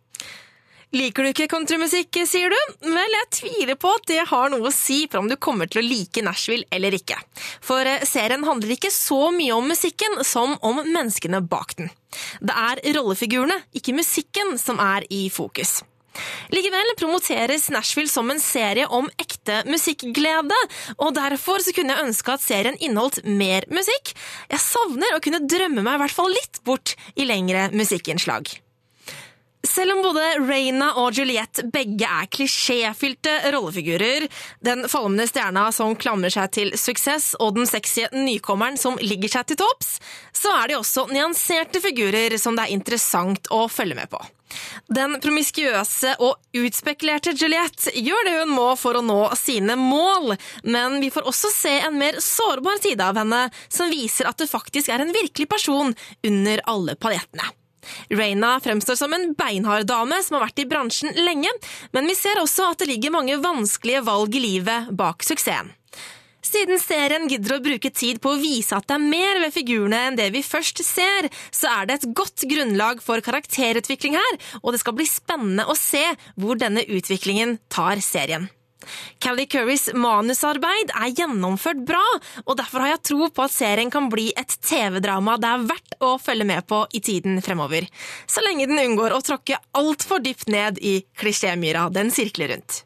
Liker 0.94 1.26
du 1.26 1.32
ikke 1.32 1.48
countrymusikk, 1.50 2.20
sier 2.30 2.54
du? 2.54 2.58
Vel, 2.86 3.16
jeg 3.16 3.30
tviler 3.34 3.78
på 3.82 3.90
at 3.98 4.04
det 4.12 4.20
har 4.30 4.52
noe 4.54 4.70
å 4.70 4.74
si 4.74 5.08
for 5.10 5.24
om 5.24 5.30
du 5.32 5.34
kommer 5.42 5.66
til 5.66 5.82
å 5.82 5.86
like 5.88 6.22
Nashville 6.22 6.68
eller 6.70 6.94
ikke. 6.94 7.18
For 7.66 7.88
eh, 7.90 8.04
serien 8.06 8.46
handler 8.46 8.76
ikke 8.76 8.92
så 8.94 9.32
mye 9.34 9.56
om 9.58 9.66
musikken 9.72 10.20
som 10.22 10.54
om 10.62 10.84
menneskene 10.86 11.42
bak 11.50 11.74
den. 11.80 11.90
Det 12.46 12.54
er 12.54 12.84
rollefigurene, 12.94 13.58
ikke 13.74 13.96
musikken, 13.98 14.54
som 14.62 14.78
er 14.84 15.08
i 15.10 15.26
fokus. 15.34 15.80
Likevel 16.54 16.94
promoteres 17.00 17.72
Nashville 17.74 18.12
som 18.12 18.30
en 18.30 18.42
serie 18.42 18.86
om 18.86 19.10
ekte 19.18 19.64
musikkglede, 19.66 20.60
og 21.00 21.16
derfor 21.18 21.64
så 21.66 21.74
kunne 21.74 21.96
jeg 21.96 22.12
ønske 22.12 22.36
at 22.36 22.46
serien 22.46 22.78
inneholdt 22.78 23.24
mer 23.26 23.66
musikk. 23.74 24.14
Jeg 24.54 24.62
savner 24.62 25.18
å 25.18 25.24
kunne 25.26 25.42
drømme 25.42 25.82
meg 25.82 25.98
i 25.98 26.04
hvert 26.04 26.18
fall 26.22 26.30
litt 26.38 26.62
bort 26.70 26.94
i 27.18 27.26
lengre 27.26 27.72
musikkinnslag. 27.74 28.60
Selv 29.68 29.92
om 29.92 30.02
både 30.04 30.24
Reyna 30.44 30.90
og 31.00 31.16
Juliette 31.16 31.64
begge 31.72 32.04
er 32.04 32.28
klisjéfylte 32.28 33.32
rollefigurer, 33.54 34.26
den 34.60 34.90
falmende 34.92 35.24
stjerna 35.30 35.70
som 35.72 35.96
klamrer 35.96 36.34
seg 36.36 36.52
til 36.52 36.74
suksess 36.76 37.30
og 37.40 37.56
den 37.56 37.70
sexy 37.70 38.10
nykommeren 38.12 38.76
som 38.78 39.00
ligger 39.00 39.32
seg 39.38 39.48
til 39.48 39.62
topps, 39.64 39.96
så 40.36 40.52
er 40.60 40.74
de 40.74 40.78
også 40.82 41.08
nyanserte 41.14 41.80
figurer 41.84 42.36
som 42.42 42.60
det 42.60 42.68
er 42.68 42.76
interessant 42.76 43.48
å 43.56 43.64
følge 43.72 44.02
med 44.02 44.12
på. 44.12 44.20
Den 44.92 45.16
promiskuøse 45.24 46.18
og 46.20 46.60
utspekulerte 46.60 47.32
Juliette 47.32 47.96
gjør 47.96 48.28
det 48.28 48.38
hun 48.42 48.54
må 48.60 48.68
for 48.78 49.00
å 49.00 49.06
nå 49.06 49.22
sine 49.40 49.80
mål, 49.80 50.36
men 50.68 51.00
vi 51.00 51.10
får 51.14 51.32
også 51.32 51.56
se 51.56 51.78
en 51.88 51.98
mer 52.04 52.20
sårbar 52.22 52.84
side 52.84 53.08
av 53.08 53.24
henne, 53.24 53.46
som 53.72 53.90
viser 53.90 54.28
at 54.28 54.44
det 54.44 54.52
faktisk 54.52 54.92
er 54.92 55.08
en 55.08 55.16
virkelig 55.16 55.50
person 55.56 55.96
under 56.28 56.68
alle 56.68 57.00
paljettene. 57.00 57.54
Raina 58.14 58.56
fremstår 58.64 59.00
som 59.00 59.14
en 59.16 59.32
beinhard 59.38 59.88
dame 59.90 60.20
som 60.24 60.38
har 60.38 60.48
vært 60.48 60.64
i 60.64 60.68
bransjen 60.70 61.16
lenge, 61.20 61.52
men 61.96 62.10
vi 62.10 62.18
ser 62.18 62.42
også 62.42 62.72
at 62.72 62.84
det 62.84 62.92
ligger 62.92 63.16
mange 63.16 63.40
vanskelige 63.44 64.04
valg 64.08 64.36
i 64.36 64.44
livet 64.44 64.92
bak 64.98 65.26
suksessen. 65.26 65.74
Siden 66.44 66.78
serien 66.82 67.30
gidder 67.32 67.56
å 67.56 67.64
bruke 67.64 67.90
tid 67.96 68.20
på 68.22 68.34
å 68.34 68.40
vise 68.40 68.76
at 68.76 68.86
det 68.90 68.98
er 68.98 69.06
mer 69.06 69.40
ved 69.42 69.54
figurene 69.56 70.02
enn 70.10 70.18
det 70.20 70.28
vi 70.36 70.44
først 70.44 70.84
ser, 70.86 71.30
så 71.56 71.72
er 71.72 71.88
det 71.88 71.96
et 71.96 72.10
godt 72.20 72.44
grunnlag 72.52 73.00
for 73.02 73.24
karakterutvikling 73.24 74.18
her, 74.20 74.42
og 74.62 74.76
det 74.76 74.84
skal 74.84 74.98
bli 74.98 75.08
spennende 75.08 75.66
å 75.66 75.78
se 75.80 76.04
hvor 76.36 76.60
denne 76.60 76.84
utviklingen 76.84 77.58
tar 77.72 78.04
serien. 78.04 78.52
Callie 79.24 79.48
Currys 79.50 79.90
manusarbeid 79.94 80.94
er 80.96 81.14
gjennomført 81.16 81.84
bra, 81.88 82.04
og 82.46 82.58
derfor 82.60 82.86
har 82.86 82.96
jeg 82.96 83.04
tro 83.12 83.30
på 83.30 83.46
at 83.46 83.56
serien 83.56 83.92
kan 83.94 84.10
bli 84.12 84.32
et 84.38 84.58
TV-drama 84.64 85.38
det 85.42 85.50
er 85.50 85.68
verdt 85.70 85.98
å 86.04 86.16
følge 86.22 86.48
med 86.48 86.68
på 86.70 86.84
i 86.94 87.02
tiden 87.04 87.42
fremover. 87.44 87.88
Så 88.28 88.44
lenge 88.46 88.68
den 88.70 88.82
unngår 88.82 89.16
å 89.16 89.24
tråkke 89.26 89.60
altfor 89.78 90.24
dypt 90.24 90.50
ned 90.52 90.80
i 90.82 91.02
klisjémyra 91.20 91.90
den 91.94 92.12
sirkler 92.14 92.56
rundt. 92.56 92.84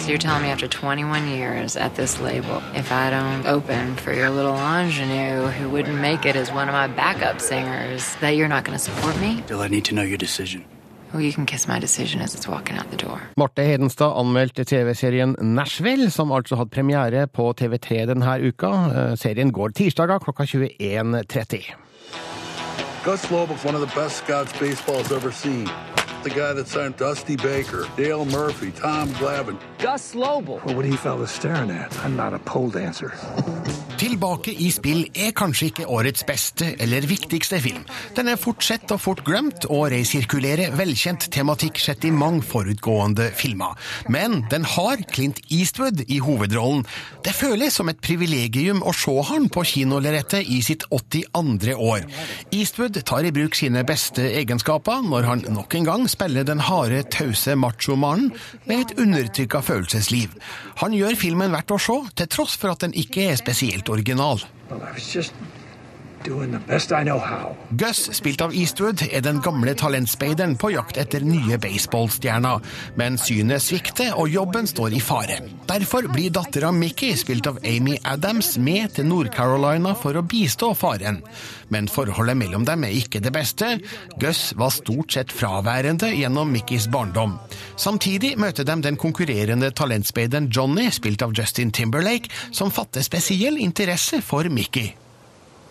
So 0.00 0.08
you're 0.08 0.18
telling 0.18 0.42
me 0.42 0.48
after 0.48 0.66
21 0.66 1.28
years 1.28 1.76
at 1.76 1.94
this 1.94 2.18
label, 2.20 2.62
if 2.74 2.90
I 2.90 3.10
don't 3.10 3.46
open 3.46 3.96
for 3.96 4.12
your 4.14 4.30
little 4.30 4.56
ingenue 4.56 5.46
who 5.48 5.68
wouldn't 5.68 6.00
make 6.00 6.24
it 6.24 6.36
as 6.36 6.50
one 6.50 6.68
of 6.68 6.72
my 6.72 6.86
backup 6.86 7.40
singers, 7.40 8.14
that 8.16 8.30
you're 8.30 8.48
not 8.48 8.64
going 8.64 8.78
to 8.78 8.82
support 8.82 9.20
me? 9.20 9.42
Still, 9.44 9.60
I 9.60 9.68
need 9.68 9.84
to 9.86 9.94
know 9.94 10.02
your 10.02 10.18
decision. 10.18 10.64
Well, 11.12 11.22
you 11.22 11.32
can 11.32 11.46
kiss 11.46 11.66
my 11.68 11.80
decision 11.80 12.20
as 12.20 12.34
it's 12.34 12.46
walking 12.48 12.76
out 12.78 12.90
the 12.90 12.96
door. 12.96 13.20
Marte 13.36 13.62
Hedenstad 13.66 14.12
anmeldte 14.20 14.64
TV-serien 14.64 15.36
Nashville, 15.40 16.10
som 16.10 16.32
altså 16.32 16.56
hadde 16.56 16.70
premiere 16.70 17.26
på 17.26 17.52
TV3 17.60 18.06
denne 18.06 18.36
uka. 18.48 18.70
Eh, 18.94 19.14
Serien 19.16 19.52
går 19.52 19.68
tirsdager 19.74 20.18
klokka 20.18 20.44
21.30. 20.44 21.74
Gus 23.04 23.30
Lobel's 23.30 23.64
one 23.64 23.74
of 23.74 23.80
the 23.80 24.00
best 24.00 24.16
scouts 24.18 24.52
baseball's 24.60 25.10
ever 25.10 25.32
seen. 25.32 25.68
The 26.22 26.30
guy 26.30 26.52
that 26.52 26.68
signed 26.68 26.96
Dusty 26.98 27.34
Baker, 27.36 27.86
Dale 27.96 28.26
Murphy, 28.26 28.70
Tom 28.72 29.08
Glavine. 29.14 29.58
Gus 29.78 30.14
Lobel. 30.14 30.60
Well, 30.66 30.76
what 30.76 30.84
are 30.84 30.88
you 30.88 30.98
fellas 30.98 31.30
staring 31.30 31.70
at? 31.70 31.96
I'm 32.04 32.14
not 32.14 32.34
a 32.34 32.38
pole 32.38 32.68
dancer. 32.68 33.12
Tilbake 34.00 34.54
i 34.56 34.70
spill 34.72 35.02
er 35.12 35.34
kanskje 35.36 35.66
ikke 35.68 35.84
årets 35.92 36.22
beste 36.24 36.70
eller 36.80 37.04
viktigste 37.04 37.58
film. 37.60 37.82
Den 38.16 38.30
er 38.32 38.38
fort 38.40 38.64
sett 38.64 38.88
og 38.94 39.02
fort 39.04 39.18
glemt, 39.26 39.66
og 39.68 39.90
resirkulerer 39.92 40.72
velkjent 40.72 41.26
tematikk 41.34 41.76
sett 41.82 42.06
i 42.08 42.12
mange 42.14 42.40
forutgående 42.48 43.26
filmer. 43.36 43.76
Men 44.08 44.38
den 44.48 44.64
har 44.64 45.02
Clint 45.12 45.42
Eastwood 45.52 46.00
i 46.06 46.16
hovedrollen. 46.24 46.86
Det 47.26 47.34
føles 47.36 47.76
som 47.76 47.92
et 47.92 48.00
privilegium 48.00 48.80
å 48.80 48.94
se 48.96 49.12
han 49.28 49.50
på 49.52 49.66
kinolerretet 49.68 50.48
i 50.48 50.62
sitt 50.64 50.86
82. 50.88 51.76
år. 51.76 52.08
Eastwood 52.56 52.96
tar 53.04 53.28
i 53.28 53.34
bruk 53.36 53.58
sine 53.60 53.84
beste 53.84 54.24
egenskaper 54.30 55.04
når 55.04 55.28
han 55.28 55.44
nok 55.52 55.76
en 55.76 55.90
gang 55.90 56.08
spiller 56.08 56.48
den 56.48 56.64
harde, 56.70 57.02
tause 57.12 57.52
machomannen 57.52 58.32
med 58.64 58.86
et 58.86 58.96
undertrykka 58.96 59.60
følelsesliv. 59.60 60.40
Han 60.80 60.96
gjør 60.96 61.20
filmen 61.20 61.52
verdt 61.52 61.76
å 61.76 61.82
se, 61.90 62.00
til 62.16 62.32
tross 62.32 62.56
for 62.56 62.72
at 62.72 62.88
den 62.88 62.96
ikke 62.96 63.28
er 63.28 63.40
spesielt 63.44 63.89
original. 63.90 64.40
Well, 64.70 64.80
Gus, 67.70 68.00
spilt 68.12 68.42
av 68.44 68.52
Eastwood, 68.54 69.00
er 69.08 69.22
den 69.24 69.38
gamle 69.40 69.72
talentspeideren 69.78 70.52
på 70.60 70.68
jakt 70.74 70.98
etter 71.00 71.24
nye 71.24 71.56
baseballstjerner. 71.60 72.60
Men 73.00 73.16
synet 73.20 73.64
svikter, 73.64 74.12
og 74.20 74.28
jobben 74.28 74.68
står 74.68 74.98
i 74.98 75.00
fare. 75.00 75.38
Derfor 75.70 76.10
blir 76.12 76.32
dattera 76.34 76.72
Mickey, 76.76 77.16
spilt 77.16 77.48
av 77.48 77.60
Amy 77.64 77.96
Adams, 78.04 78.52
med 78.60 78.92
til 78.98 79.08
Nord-Carolina 79.08 79.94
for 79.96 80.18
å 80.20 80.24
bistå 80.26 80.74
faren. 80.76 81.22
Men 81.72 81.88
forholdet 81.88 82.36
mellom 82.36 82.68
dem 82.68 82.84
er 82.84 82.96
ikke 83.00 83.22
det 83.24 83.32
beste. 83.32 83.78
Gus 84.20 84.50
var 84.60 84.74
stort 84.76 85.16
sett 85.16 85.32
fraværende 85.32 86.12
gjennom 86.12 86.52
Mickeys 86.52 86.90
barndom. 86.92 87.38
Samtidig 87.80 88.36
møter 88.40 88.68
de 88.68 88.76
den 88.84 89.00
konkurrerende 89.00 89.72
talentspeideren 89.72 90.50
Johnny, 90.52 90.90
spilt 90.92 91.24
av 91.24 91.32
Justin 91.32 91.72
Timberlake, 91.72 92.28
som 92.52 92.74
fatter 92.74 93.06
spesiell 93.06 93.56
interesse 93.62 94.20
for 94.20 94.50
Mickey. 94.52 94.90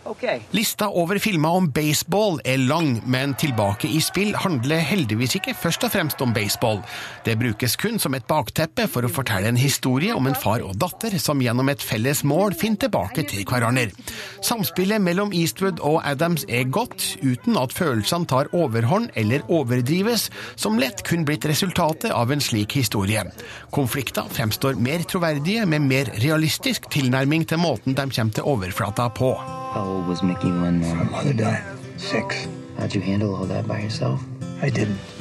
Okay. 0.10 0.40
Lista 0.52 0.88
over 0.90 1.20
filmer 1.22 1.50
om 1.60 1.68
baseball 1.70 2.40
er 2.42 2.58
lang, 2.58 2.96
men 3.06 3.36
Tilbake 3.38 3.86
i 3.94 4.00
spill 4.02 4.32
handler 4.34 4.82
heldigvis 4.82 5.36
ikke 5.38 5.54
først 5.54 5.86
og 5.86 5.92
fremst 5.94 6.24
om 6.26 6.34
baseball. 6.34 6.80
Det 7.26 7.36
brukes 7.38 7.76
kun 7.78 8.02
som 8.02 8.18
et 8.18 8.26
bakteppe 8.30 8.88
for 8.90 9.06
å 9.06 9.12
fortelle 9.14 9.52
en 9.52 9.60
historie 9.60 10.16
om 10.16 10.26
en 10.26 10.38
far 10.38 10.66
og 10.66 10.80
datter 10.82 11.14
som 11.22 11.44
gjennom 11.46 11.70
et 11.70 11.86
felles 11.86 12.24
mål 12.26 12.58
finner 12.58 12.88
tilbake 12.88 13.28
til 13.30 13.46
hverandre. 13.46 13.94
Samspillet 14.46 14.98
mellom 15.06 15.30
Eastwood 15.36 15.84
og 15.86 16.02
Adams 16.02 16.48
er 16.50 16.66
godt, 16.66 17.06
uten 17.22 17.62
at 17.62 17.78
følelsene 17.78 18.26
tar 18.30 18.50
overhånd 18.58 19.14
eller 19.20 19.46
overdrives, 19.46 20.32
som 20.58 20.82
lett 20.82 21.06
kun 21.06 21.28
blitt 21.28 21.46
resultatet 21.46 22.10
av 22.16 22.34
en 22.34 22.42
slik 22.42 22.80
historie. 22.82 23.28
Konflikter 23.76 24.26
fremstår 24.34 24.82
mer 24.82 25.06
troverdige 25.06 25.70
med 25.70 25.86
mer 25.86 26.14
realistisk 26.18 26.90
tilnærming 26.90 27.46
til 27.46 27.62
måten 27.62 27.94
de 27.94 28.10
kommer 28.10 28.34
til 28.34 28.54
overflata 28.58 29.12
på. 29.14 29.36
How 29.74 29.84
old 29.86 30.08
was 30.08 30.24
Mickey 30.24 30.52
when 30.52 30.84
uh, 30.84 31.06
Mother 31.12 31.34
died. 31.34 31.64
Six. 31.98 32.48
how'd 32.80 32.96
you 32.96 33.02
handle 33.02 33.36
all 33.36 33.46
that 33.46 33.68
by 33.68 33.80
yourself? 33.82 34.20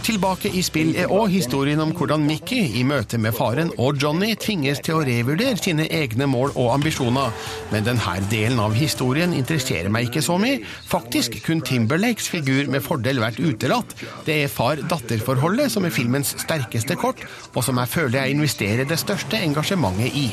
Tilbake 0.03 0.51
i 0.51 0.63
spill 0.67 0.97
er 0.99 1.13
òg 1.15 1.29
historien 1.31 1.79
om 1.79 1.93
hvordan 1.95 2.25
Mickey 2.27 2.73
i 2.81 2.83
møte 2.83 3.21
med 3.23 3.37
faren 3.37 3.71
og 3.79 4.01
Johnny 4.03 4.33
tvinges 4.35 4.81
til 4.83 4.99
å 4.99 5.05
revurdere 5.07 5.55
sine 5.61 5.87
egne 5.95 6.27
mål 6.27 6.57
og 6.57 6.73
ambisjoner. 6.75 7.31
Men 7.71 7.87
denne 7.87 8.17
delen 8.33 8.59
av 8.59 8.75
historien 8.75 9.37
interesserer 9.37 9.93
meg 9.95 10.09
ikke 10.09 10.25
så 10.27 10.41
mye. 10.43 10.59
Faktisk 10.91 11.39
kunne 11.47 11.63
Timberlakes 11.63 12.27
figur 12.35 12.67
med 12.73 12.83
fordel 12.83 13.23
vært 13.23 13.39
utelatt. 13.39 13.95
Det 14.27 14.43
er 14.43 14.51
far-datter-forholdet 14.51 15.71
som 15.71 15.87
er 15.87 15.95
filmens 15.95 16.35
sterkeste 16.43 16.99
kort, 16.99 17.23
og 17.55 17.63
som 17.63 17.79
jeg 17.79 17.95
føler 17.95 18.25
jeg 18.25 18.39
investerer 18.39 18.91
det 18.91 18.99
største 18.99 19.39
engasjementet 19.39 20.19
i. 20.19 20.31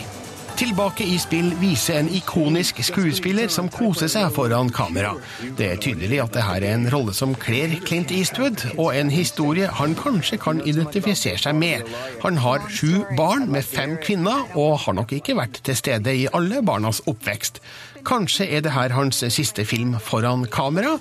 Tilbake 0.56 1.04
i 1.04 1.18
spill 1.20 1.50
viser 1.60 1.98
en 2.00 2.08
ikonisk 2.16 2.78
skuespiller 2.88 3.50
som 3.52 3.68
koser 3.68 4.08
seg 4.08 4.30
foran 4.32 4.70
kamera. 4.72 5.10
Det 5.58 5.68
er 5.68 5.82
tydelig 5.84 6.22
at 6.24 6.32
det 6.32 6.46
her 6.48 6.64
er 6.64 6.78
en 6.78 6.88
rolle 6.94 7.12
som 7.18 7.34
kler 7.36 7.74
Clint 7.84 8.14
Eastwood, 8.16 8.64
og 8.78 8.96
en 8.96 9.12
historie 9.12 9.68
han 9.68 9.98
kanskje 10.00 10.40
kan 10.40 10.62
identifisere 10.64 11.42
seg 11.44 11.60
med. 11.60 11.84
Han 12.24 12.40
har 12.40 12.64
sju 12.72 13.04
barn 13.20 13.50
med 13.52 13.68
fem 13.68 13.98
kvinner, 14.00 14.48
og 14.56 14.80
har 14.86 14.96
nok 14.96 15.12
ikke 15.20 15.36
vært 15.36 15.60
til 15.68 15.76
stede 15.76 16.16
i 16.16 16.30
alle 16.32 16.64
barnas 16.64 17.04
oppvekst. 17.04 17.60
Kanskje 18.08 18.48
er 18.48 18.64
det 18.64 18.78
her 18.78 18.96
hans 18.96 19.20
siste 19.28 19.68
film 19.68 20.00
foran 20.00 20.48
kamera. 20.48 20.96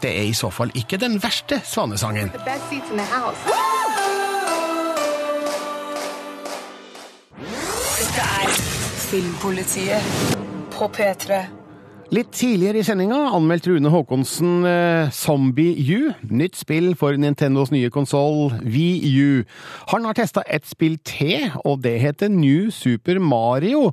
Det 0.00 0.14
er 0.20 0.30
i 0.30 0.38
så 0.38 0.54
fall 0.54 0.70
ikke 0.78 1.02
den 1.02 1.18
verste 1.18 1.58
svanesangen. 1.66 2.30
Dette 2.30 2.50
er 8.20 8.69
Filmpolitiet 9.10 10.02
på 10.70 10.86
P3. 10.94 11.40
Litt 12.14 12.28
tidligere 12.30 12.78
i 12.78 12.84
sendinga 12.86 13.16
anmeldte 13.34 13.72
Rune 13.72 13.90
Haakonsen 13.90 14.62
eh, 14.66 15.10
Zombie 15.10 15.82
U, 15.96 16.12
nytt 16.30 16.54
spill 16.58 16.92
for 16.98 17.18
Nintendos 17.18 17.72
nye 17.74 17.90
konsoll 17.90 18.52
VU. 18.62 19.42
Han 19.90 20.06
har 20.06 20.14
testa 20.14 20.44
et 20.46 20.66
spill 20.70 20.94
til, 21.02 21.50
og 21.64 21.82
det 21.82 21.96
heter 22.04 22.30
New 22.30 22.70
Super 22.70 23.18
Mario. 23.18 23.88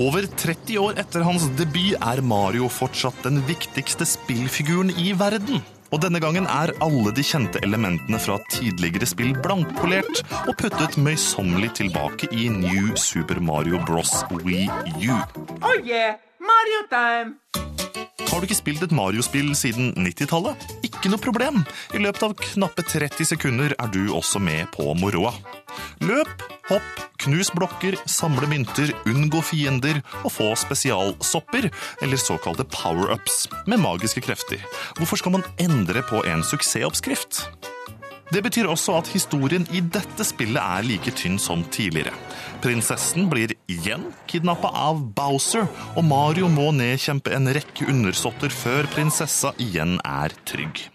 Over 0.00 0.24
30 0.24 0.78
år 0.80 0.96
etter 1.02 1.20
hans 1.26 1.44
debut 1.58 1.92
er 2.00 2.22
Mario 2.24 2.70
fortsatt 2.72 3.18
den 3.26 3.42
viktigste 3.44 4.06
spillfiguren 4.08 4.88
i 4.96 5.10
verden. 5.12 5.60
Og 5.92 6.00
denne 6.00 6.22
gangen 6.22 6.46
er 6.48 6.72
alle 6.80 7.12
de 7.12 7.24
kjente 7.26 7.60
elementene 7.66 8.20
fra 8.22 8.38
tidligere 8.54 9.08
spill 9.10 9.34
blankpolert 9.44 10.22
og 10.46 10.54
puttet 10.62 10.96
møysommelig 10.96 11.74
tilbake 11.82 12.30
i 12.32 12.48
New 12.54 12.94
Super 12.96 13.42
Mario 13.44 13.82
Bros. 13.84 14.22
Wii 14.40 14.70
U. 15.10 15.20
Oh 15.60 15.76
yeah, 15.84 16.16
Mario 16.40 16.86
time! 16.88 17.69
Har 18.30 18.38
du 18.38 18.46
ikke 18.46 18.60
spilt 18.60 18.82
et 18.86 18.92
Mario-spill 18.94 19.48
siden 19.58 19.88
90-tallet? 19.98 20.60
Ikke 20.86 21.10
noe 21.10 21.18
problem. 21.18 21.64
I 21.98 21.98
løpet 21.98 22.22
av 22.22 22.36
knappe 22.38 22.84
30 22.86 23.26
sekunder 23.26 23.74
er 23.74 23.90
du 23.90 24.12
også 24.14 24.38
med 24.38 24.68
på 24.70 24.86
moroa. 25.00 25.32
Løp, 26.06 26.30
hopp, 26.68 27.02
knus 27.24 27.50
blokker, 27.50 27.98
samle 28.06 28.46
mynter, 28.52 28.92
unngå 29.10 29.42
fiender 29.48 29.98
og 30.22 30.30
få 30.36 30.46
spesialsopper, 30.62 31.66
eller 32.06 32.22
såkalte 32.22 32.68
power-ups, 32.70 33.48
med 33.66 33.82
magiske 33.82 34.22
krefter. 34.22 34.62
Hvorfor 35.00 35.18
skal 35.18 35.34
man 35.34 35.46
endre 35.58 36.06
på 36.06 36.22
en 36.30 36.46
suksessoppskrift? 36.46 37.42
Det 38.30 38.44
betyr 38.46 38.68
også 38.70 38.94
at 39.00 39.10
historien 39.10 39.64
i 39.74 39.80
dette 39.82 40.24
spillet 40.26 40.62
er 40.62 40.86
like 40.86 41.10
tynn 41.18 41.38
som 41.42 41.64
tidligere. 41.74 42.14
Prinsessen 42.62 43.26
blir 43.32 43.56
igjen 43.70 44.04
kidnappa 44.30 44.70
av 44.86 45.00
Bowser, 45.16 45.66
og 45.96 46.06
Mario 46.06 46.46
må 46.52 46.68
nedkjempe 46.76 47.34
en 47.34 47.50
rekke 47.56 47.88
undersåtter 47.90 48.54
før 48.54 48.86
prinsessa 48.94 49.50
igjen 49.58 49.98
er 50.06 50.34
trygg. 50.46 50.86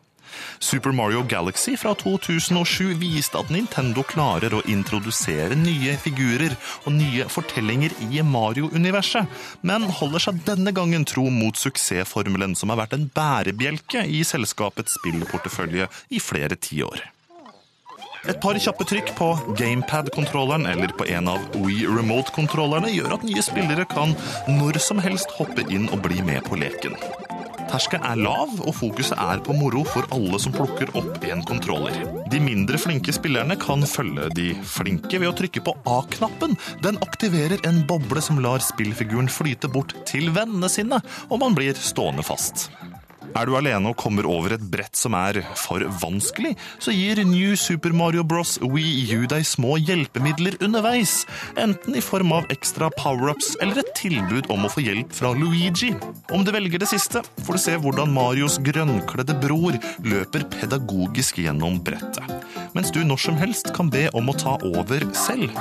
Super 0.60 0.92
Mario 0.96 1.24
Galaxy 1.28 1.76
fra 1.78 1.92
2007 2.00 2.96
viste 3.00 3.40
at 3.40 3.52
Nintendo 3.54 4.04
klarer 4.08 4.56
å 4.56 4.62
introdusere 4.72 5.58
nye 5.60 5.96
figurer 6.00 6.56
og 6.86 6.96
nye 6.96 7.28
fortellinger 7.32 7.96
i 8.08 8.24
Mario-universet, 8.24 9.28
men 9.68 9.90
holder 10.00 10.28
seg 10.28 10.40
denne 10.48 10.72
gangen 10.76 11.08
tro 11.08 11.28
mot 11.34 11.60
suksessformelen 11.60 12.56
som 12.56 12.72
har 12.72 12.84
vært 12.86 12.96
en 12.98 13.10
bærebjelke 13.12 14.06
i 14.08 14.24
selskapets 14.28 14.98
spillportefølje 15.02 15.92
i 16.16 16.24
flere 16.24 16.60
tiår. 16.60 17.04
Et 18.26 18.40
par 18.42 18.58
kjappe 18.58 18.86
trykk 18.90 19.12
på 19.18 19.28
gamepad-kontrolleren 19.60 20.66
eller 20.66 20.94
på 20.98 21.06
en 21.14 21.28
av 21.30 21.44
Wii 21.62 21.86
Remote-kontrollerne 21.86 22.90
gjør 22.90 23.20
at 23.20 23.26
nye 23.28 23.44
spillere 23.46 23.86
kan 23.92 24.16
når 24.50 24.80
som 24.82 25.02
helst 25.04 25.36
hoppe 25.38 25.68
inn 25.70 25.86
og 25.94 26.02
bli 26.08 26.24
med 26.26 26.42
på 26.48 26.58
leken. 26.58 26.98
Terskelen 27.70 28.06
er 28.08 28.20
lav, 28.22 28.52
og 28.62 28.74
fokuset 28.78 29.18
er 29.20 29.42
på 29.46 29.54
moro 29.58 29.82
for 29.90 30.06
alle 30.16 30.38
som 30.42 30.54
plukker 30.56 30.92
opp 30.98 31.24
en 31.26 31.42
kontroller. 31.46 31.98
De 32.32 32.42
mindre 32.42 32.80
flinke 32.82 33.14
spillerne 33.14 33.58
kan 33.62 33.86
følge 33.90 34.30
de 34.38 34.48
flinke 34.70 35.20
ved 35.22 35.32
å 35.32 35.36
trykke 35.38 35.66
på 35.66 35.76
A-knappen. 35.98 36.58
Den 36.86 37.02
aktiverer 37.06 37.62
en 37.68 37.82
boble 37.90 38.24
som 38.26 38.42
lar 38.42 38.64
spillfiguren 38.64 39.30
flyte 39.30 39.70
bort 39.70 39.94
til 40.10 40.32
vennene 40.34 40.70
sine, 40.72 41.02
og 41.30 41.42
man 41.42 41.58
blir 41.58 41.78
stående 41.78 42.26
fast. 42.26 42.70
Er 43.36 43.50
du 43.50 43.58
alene 43.60 43.92
og 43.92 43.98
kommer 44.00 44.28
over 44.32 44.54
et 44.56 44.64
brett 44.72 44.96
som 44.96 45.16
er 45.18 45.42
for 45.60 45.84
vanskelig, 46.00 46.54
så 46.80 46.94
gir 46.96 47.20
New 47.28 47.58
Super 47.60 47.92
Mario 47.92 48.24
Bros. 48.24 48.56
Wii 48.64 49.18
U 49.18 49.26
deg 49.28 49.44
små 49.48 49.76
hjelpemidler 49.76 50.56
underveis, 50.64 51.26
enten 51.60 51.98
i 52.00 52.04
form 52.04 52.32
av 52.38 52.48
ekstra 52.54 52.88
power-ups 52.96 53.58
eller 53.60 53.82
et 53.84 53.92
tilbud 54.00 54.48
om 54.56 54.64
å 54.64 54.72
få 54.72 54.86
hjelp 54.86 55.12
fra 55.16 55.34
Luigi. 55.36 55.92
Om 56.32 56.48
du 56.48 56.54
velger 56.56 56.80
det 56.80 56.90
siste, 56.94 57.26
får 57.44 57.60
du 57.60 57.64
se 57.66 57.76
hvordan 57.84 58.16
Marios 58.16 58.56
grønnkledde 58.64 59.36
bror 59.44 59.76
løper 60.08 60.48
pedagogisk 60.56 61.44
gjennom 61.44 61.82
brettet, 61.84 62.32
mens 62.78 62.96
du 62.96 63.04
når 63.04 63.20
som 63.28 63.40
helst 63.42 63.76
kan 63.76 63.92
be 63.92 64.08
om 64.16 64.32
å 64.32 64.40
ta 64.40 64.56
over 64.72 65.04
selv. 65.28 65.52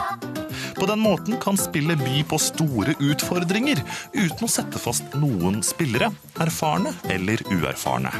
På 0.74 0.86
den 0.86 1.00
måten 1.00 1.36
kan 1.40 1.58
spillet 1.58 1.98
by 1.98 2.22
på 2.28 2.38
store 2.38 2.96
utfordringer, 3.00 3.82
uten 4.12 4.46
å 4.46 4.50
sette 4.50 4.80
fast 4.82 5.14
noen 5.18 5.62
spillere, 5.66 6.10
erfarne 6.42 6.94
eller 7.10 7.42
uerfarne. 7.54 8.12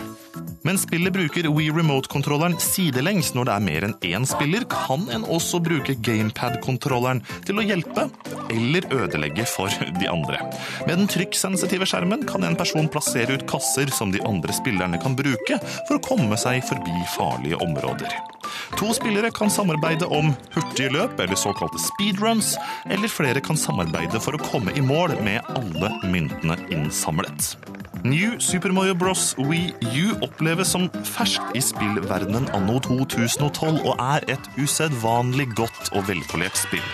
Men 0.63 0.79
spillet 0.79 1.13
bruker 1.13 1.49
Wii 1.57 1.71
Remote-kontrolleren 1.75 2.57
sidelengs 2.63 3.33
når 3.37 3.49
det 3.49 3.55
er 3.55 3.65
mer 3.69 3.87
enn 3.89 3.97
én 4.07 4.27
spiller, 4.29 4.67
kan 4.71 5.07
en 5.15 5.27
også 5.29 5.61
bruke 5.65 5.97
gamepad-kontrolleren 6.07 7.23
til 7.47 7.61
å 7.61 7.67
hjelpe 7.67 8.09
eller 8.53 8.89
ødelegge 8.95 9.47
for 9.49 9.73
de 9.99 10.09
andre. 10.11 10.41
Med 10.89 10.99
den 10.99 11.11
trykksensitive 11.11 11.89
skjermen 11.89 12.25
kan 12.29 12.47
en 12.47 12.59
person 12.59 12.89
plassere 12.91 13.39
ut 13.39 13.47
kasser 13.51 13.93
som 13.95 14.13
de 14.15 14.23
andre 14.27 14.55
spillerne 14.57 15.01
kan 15.03 15.17
bruke 15.19 15.61
for 15.89 15.99
å 15.99 16.05
komme 16.05 16.39
seg 16.41 16.65
forbi 16.69 16.97
farlige 17.17 17.61
områder. 17.65 18.17
To 18.79 18.93
spillere 18.97 19.31
kan 19.35 19.51
samarbeide 19.51 20.07
om 20.07 20.33
hurtige 20.55 20.93
løp, 20.95 21.21
eller 21.21 21.39
såkalte 21.39 21.81
speedruns, 21.83 22.55
eller 22.91 23.09
flere 23.13 23.43
kan 23.45 23.59
samarbeide 23.59 24.21
for 24.23 24.37
å 24.37 24.45
komme 24.51 24.75
i 24.75 24.85
mål 24.85 25.17
med 25.25 25.43
alle 25.55 25.93
myntene 26.11 26.59
innsamlet. 26.75 27.55
New 28.05 28.39
Super 28.39 28.71
Mario 28.73 28.95
Bros. 28.95 29.35
Wii 29.39 29.73
U 29.81 30.11
oppleves 30.21 30.69
som 30.75 30.91
ferskt 31.09 31.55
i 31.57 31.63
spillverdenen 31.65 32.51
anno 32.53 32.77
2012 32.85 33.81
og 33.81 33.95
er 33.97 34.27
et 34.35 34.51
usedvanlig 34.61 35.49
godt 35.57 35.89
og 35.97 36.05
velpolert 36.11 36.61
spill. 36.61 36.85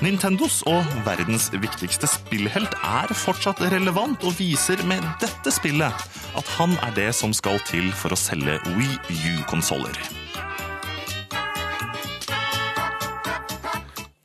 Nintendos 0.00 0.62
og 0.64 0.80
verdens 1.04 1.50
viktigste 1.52 2.08
spillhelt 2.08 2.72
er 2.80 3.12
fortsatt 3.12 3.60
relevant 3.76 4.24
og 4.24 4.40
viser 4.40 4.80
med 4.88 5.04
dette 5.20 5.52
spillet 5.52 6.08
at 6.40 6.56
han 6.56 6.72
er 6.88 6.96
det 6.96 7.10
som 7.20 7.36
skal 7.36 7.60
til 7.68 7.92
for 7.92 8.16
å 8.16 8.22
selge 8.24 8.62
Wii 8.78 8.96
U-konsoller. 9.36 10.23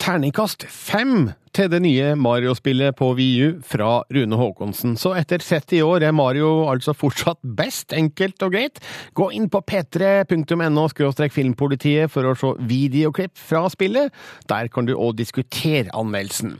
Terningkast 0.09 0.63
fem 0.73 1.27
til 1.53 1.67
det 1.69 1.83
nye 1.83 2.15
Mario-spillet 2.17 2.95
på 2.97 3.11
VU 3.13 3.59
fra 3.61 3.99
Rune 4.09 4.39
Haakonsen. 4.39 4.95
Så 4.97 5.11
etter 5.13 5.37
30 5.37 5.83
år 5.85 6.01
er 6.07 6.15
Mario 6.17 6.63
altså 6.71 6.95
fortsatt 6.97 7.37
best, 7.43 7.93
enkelt 7.93 8.41
og 8.41 8.55
greit. 8.55 8.81
Gå 9.13 9.27
inn 9.37 9.45
på 9.53 9.61
p3.no 9.61 10.87
filmpolitiet 11.29 12.09
for 12.09 12.25
å 12.25 12.33
se 12.33 12.55
videoklipp 12.57 13.37
fra 13.37 13.67
spillet. 13.69 14.09
Der 14.49 14.71
kan 14.73 14.89
du 14.89 14.95
òg 14.95 15.13
diskutere 15.19 15.93
anmeldelsen. 15.93 16.57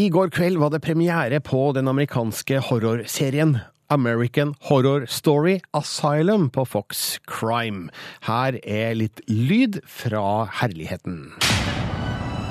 I 0.00 0.08
går 0.08 0.32
kveld 0.32 0.56
var 0.56 0.72
det 0.72 0.80
premiere 0.80 1.42
på 1.44 1.74
den 1.76 1.92
amerikanske 1.92 2.62
horrorserien 2.70 3.58
American 3.92 4.54
Horror 4.70 5.04
Story 5.06 5.60
Asylum 5.74 6.48
på 6.48 6.64
Fox 6.64 7.18
Crime. 7.28 7.90
Her 8.24 8.56
er 8.64 8.96
litt 8.96 9.20
lyd 9.28 9.82
fra 9.84 10.48
herligheten. 10.62 11.36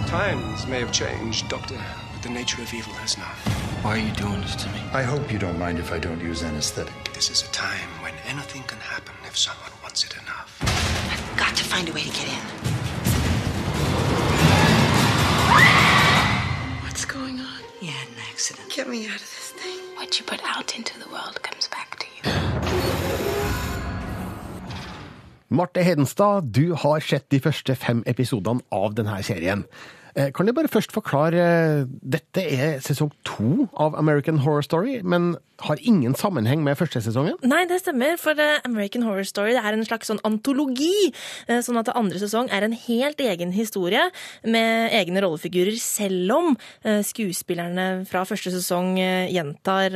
Times 0.07 0.65
may 0.67 0.79
have 0.79 0.91
changed, 0.91 1.49
Doctor, 1.49 1.77
but 2.13 2.21
the 2.21 2.29
nature 2.29 2.61
of 2.61 2.73
evil 2.73 2.93
has 2.93 3.17
not. 3.17 3.35
Why 3.83 3.95
are 3.95 3.97
you 3.97 4.11
doing 4.13 4.39
this 4.41 4.55
to 4.57 4.69
me? 4.69 4.79
I 4.93 5.03
hope 5.03 5.31
you 5.31 5.37
don't 5.39 5.59
mind 5.59 5.77
if 5.79 5.91
I 5.91 5.99
don't 5.99 6.21
use 6.21 6.43
anesthetic. 6.43 6.93
This 7.13 7.29
is 7.29 7.41
a 7.41 7.47
time 7.51 7.89
when 8.01 8.13
anything 8.25 8.63
can 8.63 8.79
happen 8.79 9.13
if 9.25 9.37
someone 9.37 9.71
wants 9.81 10.05
it 10.05 10.13
enough. 10.13 10.57
I've 11.11 11.37
got 11.37 11.55
to 11.57 11.63
find 11.63 11.89
a 11.89 11.91
way 11.93 12.03
to 12.03 12.09
get 12.09 12.27
in. 12.27 12.43
What's 16.83 17.05
going 17.05 17.39
on? 17.39 17.59
You 17.81 17.89
had 17.89 18.07
an 18.07 18.15
accident. 18.31 18.69
Get 18.71 18.87
me 18.87 19.07
out 19.07 19.15
of 19.15 19.21
this 19.21 19.51
thing. 19.57 19.79
What 19.95 20.17
you 20.17 20.25
put 20.25 20.41
out 20.45 20.77
into 20.77 20.97
the 20.99 21.09
world 21.09 21.41
comes 21.41 21.67
back 21.67 21.74
Marte 25.55 25.83
Hedenstad, 25.85 26.51
du 26.51 26.73
har 26.75 26.99
sett 27.05 27.29
de 27.31 27.39
første 27.43 27.75
fem 27.79 28.03
episodene 28.09 28.63
av 28.75 28.95
denne 28.97 29.15
serien. 29.23 29.63
Eh, 30.15 30.29
Kan 30.35 30.47
du 30.47 30.53
bare 30.55 30.71
først 30.71 30.93
forklare 30.95 31.41
eh, 31.43 31.85
Dette 32.01 32.43
er 32.43 32.79
sesong 32.83 33.11
to 33.27 33.67
av 33.75 33.95
American 33.99 34.37
Horror 34.43 34.63
Story, 34.67 34.99
men 35.03 35.35
har 35.63 35.79
ingen 35.87 36.15
sammenheng 36.19 36.63
med 36.65 36.75
første 36.75 36.99
sesongen? 36.99 37.37
Nei, 37.47 37.61
det 37.69 37.77
stemmer, 37.79 38.17
for 38.19 38.35
eh, 38.41 38.59
American 38.67 39.05
Horror 39.07 39.23
Story 39.27 39.53
er 39.55 39.75
en 39.75 39.85
slags 39.87 40.09
sånn 40.11 40.19
antologi. 40.27 41.13
eh, 41.47 41.61
Sånn 41.63 41.79
at 41.79 41.91
andre 41.95 42.19
sesong 42.19 42.49
er 42.51 42.65
en 42.67 42.75
helt 42.75 43.21
egen 43.23 43.53
historie 43.55 44.01
med 44.43 44.91
egne 44.91 45.23
rollefigurer, 45.23 45.77
selv 45.79 46.33
om 46.35 46.49
eh, 46.83 46.99
skuespillerne 47.07 48.05
fra 48.09 48.25
første 48.27 48.51
sesong 48.51 48.97
gjentar 49.31 49.93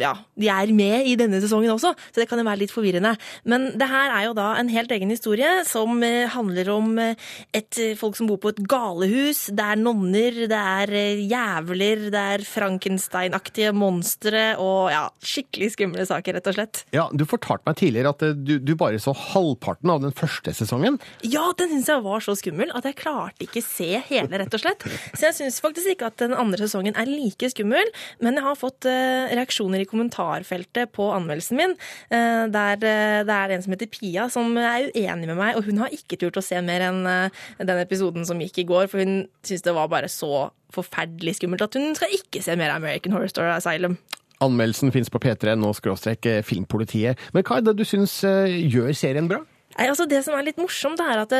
Ja, 0.00 0.12
de 0.38 0.48
er 0.50 0.72
med 0.74 1.06
i 1.08 1.14
denne 1.18 1.40
sesongen 1.42 1.70
også, 1.74 1.92
så 1.94 2.20
det 2.20 2.26
kan 2.30 2.40
jo 2.40 2.46
være 2.46 2.62
litt 2.64 2.72
forvirrende. 2.72 3.12
Men 3.44 3.68
det 3.78 3.88
her 3.90 4.12
er 4.14 4.26
jo 4.28 4.34
da 4.36 4.48
en 4.58 4.70
helt 4.72 4.92
egen 4.94 5.12
historie 5.12 5.50
som 5.68 6.00
handler 6.02 6.70
om 6.72 6.96
et 6.98 7.80
folk 8.00 8.16
som 8.18 8.28
bor 8.30 8.40
på 8.42 8.52
et 8.54 8.62
galehus. 8.68 9.46
Det 9.52 9.64
er 9.64 9.80
nonner, 9.80 10.40
det 10.50 10.60
er 10.60 10.94
jævler, 11.20 12.08
det 12.14 12.24
er 12.36 12.46
Frankenstein-aktige 12.46 13.72
monstre 13.76 14.48
og 14.62 14.85
ja, 14.92 15.04
skikkelig 15.24 15.70
skumle 15.74 16.04
saker, 16.08 16.36
rett 16.38 16.50
og 16.50 16.56
slett. 16.56 16.82
Ja, 16.94 17.06
Du 17.16 17.24
fortalte 17.28 17.66
meg 17.68 17.78
tidligere 17.80 18.12
at 18.14 18.22
eh, 18.26 18.34
du, 18.36 18.56
du 18.62 18.74
bare 18.78 19.00
så 19.02 19.14
halvparten 19.16 19.90
av 19.92 20.02
den 20.04 20.14
første 20.16 20.52
sesongen. 20.56 20.98
Ja, 21.26 21.44
den 21.58 21.72
syns 21.74 21.90
jeg 21.92 22.04
var 22.04 22.24
så 22.24 22.34
skummel 22.38 22.72
at 22.76 22.88
jeg 22.88 22.98
klarte 23.00 23.46
ikke 23.46 23.62
se 23.64 23.88
hele, 24.08 24.40
rett 24.42 24.56
og 24.56 24.62
slett. 24.62 24.86
Så 25.14 25.28
jeg 25.28 25.36
syns 25.38 25.60
faktisk 25.64 25.94
ikke 25.94 26.10
at 26.10 26.20
den 26.22 26.36
andre 26.36 26.60
sesongen 26.66 26.96
er 26.98 27.08
like 27.10 27.50
skummel, 27.52 27.90
men 28.24 28.38
jeg 28.38 28.46
har 28.46 28.58
fått 28.60 28.88
eh, 28.90 29.32
reaksjoner 29.36 29.84
i 29.84 29.88
kommentarfeltet 29.88 30.92
på 30.96 31.08
anmeldelsen 31.14 31.60
min, 31.60 31.76
eh, 32.10 32.44
der 32.52 32.78
det 32.80 33.32
er 33.32 33.54
en 33.54 33.62
som 33.64 33.72
heter 33.72 33.88
Pia, 33.90 34.26
som 34.32 34.52
er 34.60 34.90
uenig 34.92 35.28
med 35.30 35.36
meg, 35.38 35.56
og 35.56 35.66
hun 35.68 35.80
har 35.82 35.94
ikke 35.94 36.18
turt 36.20 36.38
å 36.38 36.44
se 36.44 36.58
mer 36.64 36.84
enn 36.88 37.02
den 37.06 37.80
episoden 37.80 38.26
som 38.28 38.40
gikk 38.42 38.60
i 38.62 38.66
går, 38.68 38.88
for 38.90 39.02
hun 39.02 39.24
syns 39.46 39.64
det 39.64 39.74
var 39.76 39.88
bare 39.92 40.10
så 40.12 40.48
forferdelig 40.74 41.36
skummelt 41.38 41.64
at 41.64 41.76
hun 41.78 41.94
skal 41.96 42.12
ikke 42.16 42.42
se 42.44 42.56
mer 42.58 42.74
American 42.74 43.14
Horror 43.14 43.30
Story 43.32 43.52
Asylum. 43.54 43.96
Anmeldelsen 44.44 44.92
fins 44.94 45.08
på 45.12 45.20
p3.no 45.22 45.72
skråstrek 45.76 46.28
eh, 46.28 46.42
filmpolitiet. 46.44 47.20
Men 47.32 47.46
hva 47.46 47.60
er 47.60 47.68
det 47.68 47.76
du 47.78 47.86
syns 47.88 48.18
eh, 48.26 48.58
gjør 48.66 48.92
serien 48.96 49.30
bra? 49.30 49.40
Nei, 49.76 49.88
altså 49.88 50.06
Det 50.08 50.22
som 50.24 50.36
er 50.36 50.46
litt 50.46 50.60
morsomt, 50.60 51.00
er 51.00 51.24
at 51.24 51.32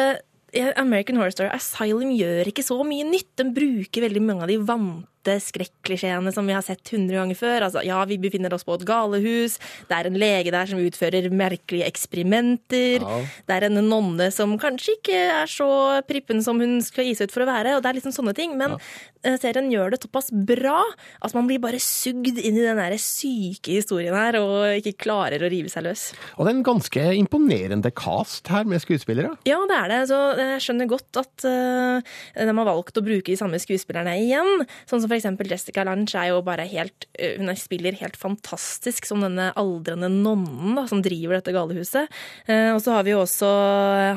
American 0.80 1.18
Horror 1.20 1.34
Story 1.34 1.50
Asylum 1.52 2.12
gjør 2.16 2.48
ikke 2.48 2.64
så 2.64 2.78
mye 2.86 3.04
nytt. 3.08 3.32
Den 3.40 3.52
bruker 3.56 4.06
veldig 4.06 4.22
mange 4.24 4.46
av 4.46 4.52
de 4.52 4.58
vante 4.60 5.15
skrekklisjeene 5.42 6.32
som 6.34 6.46
vi 6.48 6.54
har 6.56 6.64
sett 6.64 6.94
hundre 6.94 7.18
ganger 7.20 7.38
før. 7.38 7.66
Altså, 7.68 7.82
ja, 7.86 7.98
vi 8.08 8.18
befinner 8.22 8.54
oss 8.54 8.66
på 8.66 8.76
et 8.78 8.86
galehus. 8.88 9.58
Det 9.88 9.96
er 9.96 10.08
en 10.08 10.18
lege 10.20 10.52
der 10.54 10.70
som 10.70 10.82
utfører 10.82 11.28
merkelige 11.34 11.88
eksperimenter. 11.88 13.02
Ja. 13.02 13.18
Det 13.48 13.56
er 13.56 13.68
en 13.68 13.80
nonne 13.88 14.30
som 14.34 14.56
kanskje 14.60 14.96
ikke 14.98 15.20
er 15.42 15.50
så 15.50 15.68
prippen 16.08 16.42
som 16.44 16.60
hun 16.62 16.78
skal 16.84 17.08
gi 17.08 17.16
seg 17.18 17.30
ut 17.30 17.36
for 17.36 17.46
å 17.46 17.50
være. 17.50 17.76
Og 17.76 17.84
det 17.84 17.90
er 17.90 17.98
liksom 18.00 18.14
sånne 18.16 18.36
ting. 18.36 18.56
Men 18.58 18.76
ja. 18.76 19.36
serien 19.42 19.70
gjør 19.72 19.94
det 19.94 20.02
såpass 20.04 20.30
bra 20.32 20.78
at 21.20 21.36
man 21.36 21.48
blir 21.48 21.62
bare 21.62 21.80
sugd 21.82 22.38
inn 22.38 22.58
i 22.58 22.64
den 22.64 22.80
der 22.80 22.96
syke 23.00 23.78
historien 23.78 24.16
her 24.16 24.38
og 24.40 24.78
ikke 24.80 24.96
klarer 25.06 25.42
å 25.42 25.50
rive 25.52 25.72
seg 25.72 25.86
løs. 25.88 26.08
Og 26.36 26.46
det 26.46 26.52
er 26.52 26.58
en 26.58 26.66
ganske 26.66 27.06
imponerende 27.20 27.92
cast 27.96 28.50
her 28.52 28.66
med 28.68 28.82
skuespillere. 28.84 29.34
Ja, 29.48 29.58
det 29.68 29.78
er 29.78 29.92
det. 29.92 30.00
Så 30.10 30.20
jeg 30.40 30.62
skjønner 30.64 30.90
godt 30.90 31.20
at 31.22 31.46
uh, 31.48 32.16
de 32.36 32.46
har 32.50 32.68
valgt 32.68 32.98
å 32.98 33.04
bruke 33.04 33.30
de 33.30 33.38
samme 33.38 33.60
skuespillerne 33.62 34.16
igjen. 34.22 34.66
Sånn 34.88 35.02
som 35.02 35.10
eksempel 35.18 35.50
Jessica 35.50 35.84
Lange 35.86 36.12
er 36.16 36.30
jo 36.32 36.42
bare 36.46 36.66
helt 36.70 37.06
uh, 37.18 37.36
Hun 37.40 37.50
spiller 37.58 37.96
helt 38.00 38.16
fantastisk 38.20 39.06
som 39.08 39.22
denne 39.24 39.50
aldrende 39.58 40.08
nonnen 40.12 40.76
da, 40.78 40.86
som 40.90 41.02
driver 41.04 41.38
dette 41.38 41.54
galehuset. 41.56 42.10
Uh, 42.48 42.74
og 42.74 42.80
så 42.84 42.96
har 42.96 43.06
vi 43.06 43.14
jo 43.14 43.22
også 43.24 43.50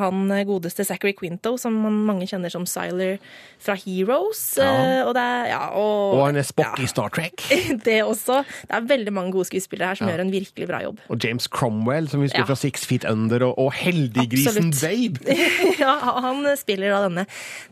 han 0.01 0.27
godeste 0.47 0.85
Zachary 0.87 1.13
Quinto, 1.17 1.55
som 1.59 1.75
mange 2.05 2.27
kjenner 2.29 2.51
som 2.53 2.65
Siler 2.69 3.17
fra 3.59 3.75
Heroes. 3.79 4.41
Ja. 4.59 4.69
Uh, 4.69 5.01
og 5.09 5.13
det 5.17 5.23
er, 5.23 5.49
ja, 5.53 5.61
og, 5.77 6.15
Og 6.17 6.23
han 6.27 6.39
er 6.39 6.47
Spock 6.47 6.79
i 6.83 6.87
Star 6.89 7.11
Trek. 7.15 7.43
det 7.87 7.99
også. 8.05 8.41
Det 8.67 8.77
er 8.77 8.87
veldig 8.89 9.13
mange 9.15 9.33
gode 9.35 9.49
skuespillere 9.49 9.93
her 9.93 9.99
som 9.99 10.07
Ja. 10.09 10.15
gjør 10.15 10.25
en 10.27 10.33
virkelig 10.33 10.67
bra 10.69 10.81
jobb. 10.85 11.01
Og 11.09 11.23
James 11.23 11.47
Cromwell, 11.47 12.09
som 12.09 12.21
vi 12.21 12.29
husker 12.29 12.43
Ja. 12.43 12.47
fra 12.49 12.55
Six 12.59 12.85
Feet 12.89 13.05
Under, 13.09 13.43
og, 13.49 13.57
og 13.59 13.73
Heldiggrisen 13.73 14.71
Absolutt. 14.71 15.19
Babe. 15.25 15.37
ja, 15.83 15.95
han 16.23 16.45
spiller 16.59 16.93
da 16.93 17.01
denne, 17.07 17.25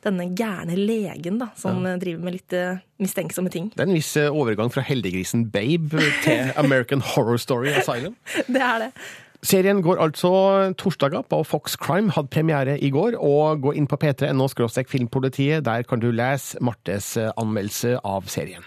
denne 0.03 0.29
gærne 0.37 0.77
legen 0.77 1.39
da, 1.41 1.51
som 1.59 1.83
driver 1.99 2.23
med 2.23 2.37
litt 2.37 2.53
eh, 2.57 2.79
mistenksomme 2.99 3.51
ting. 3.53 3.69
Det 3.73 3.83
er 3.83 3.89
en 3.89 3.97
viss 3.97 4.15
eh, 4.17 4.33
overgang 4.33 4.71
fra 4.73 4.83
Heldiggrisen 4.86 5.47
Babe 5.51 6.01
til 6.23 6.51
American 6.63 7.01
Horror 7.01 7.38
Story 7.41 7.71
Asylum. 7.75 8.15
Det 8.47 8.62
er 8.62 8.88
det. 8.88 8.91
Serien 9.45 9.83
går 9.86 10.01
altså 10.01 10.73
torsdager 10.77 11.21
på 11.29 11.43
Fox 11.45 11.77
Crime, 11.77 12.12
hadde 12.12 12.27
premiere 12.33 12.79
i 12.79 12.89
går. 12.89 13.19
Og 13.21 13.62
gå 13.62 13.75
inn 13.77 13.88
på 13.88 13.99
p3.no 14.01 14.47
filmpolitiet. 14.89 15.65
Der 15.65 15.83
kan 15.83 15.99
du 15.99 16.12
lese 16.12 16.57
Martes 16.62 17.17
eh, 17.17 17.31
anmeldelse 17.38 17.99
av 18.03 18.25
serien. 18.27 18.65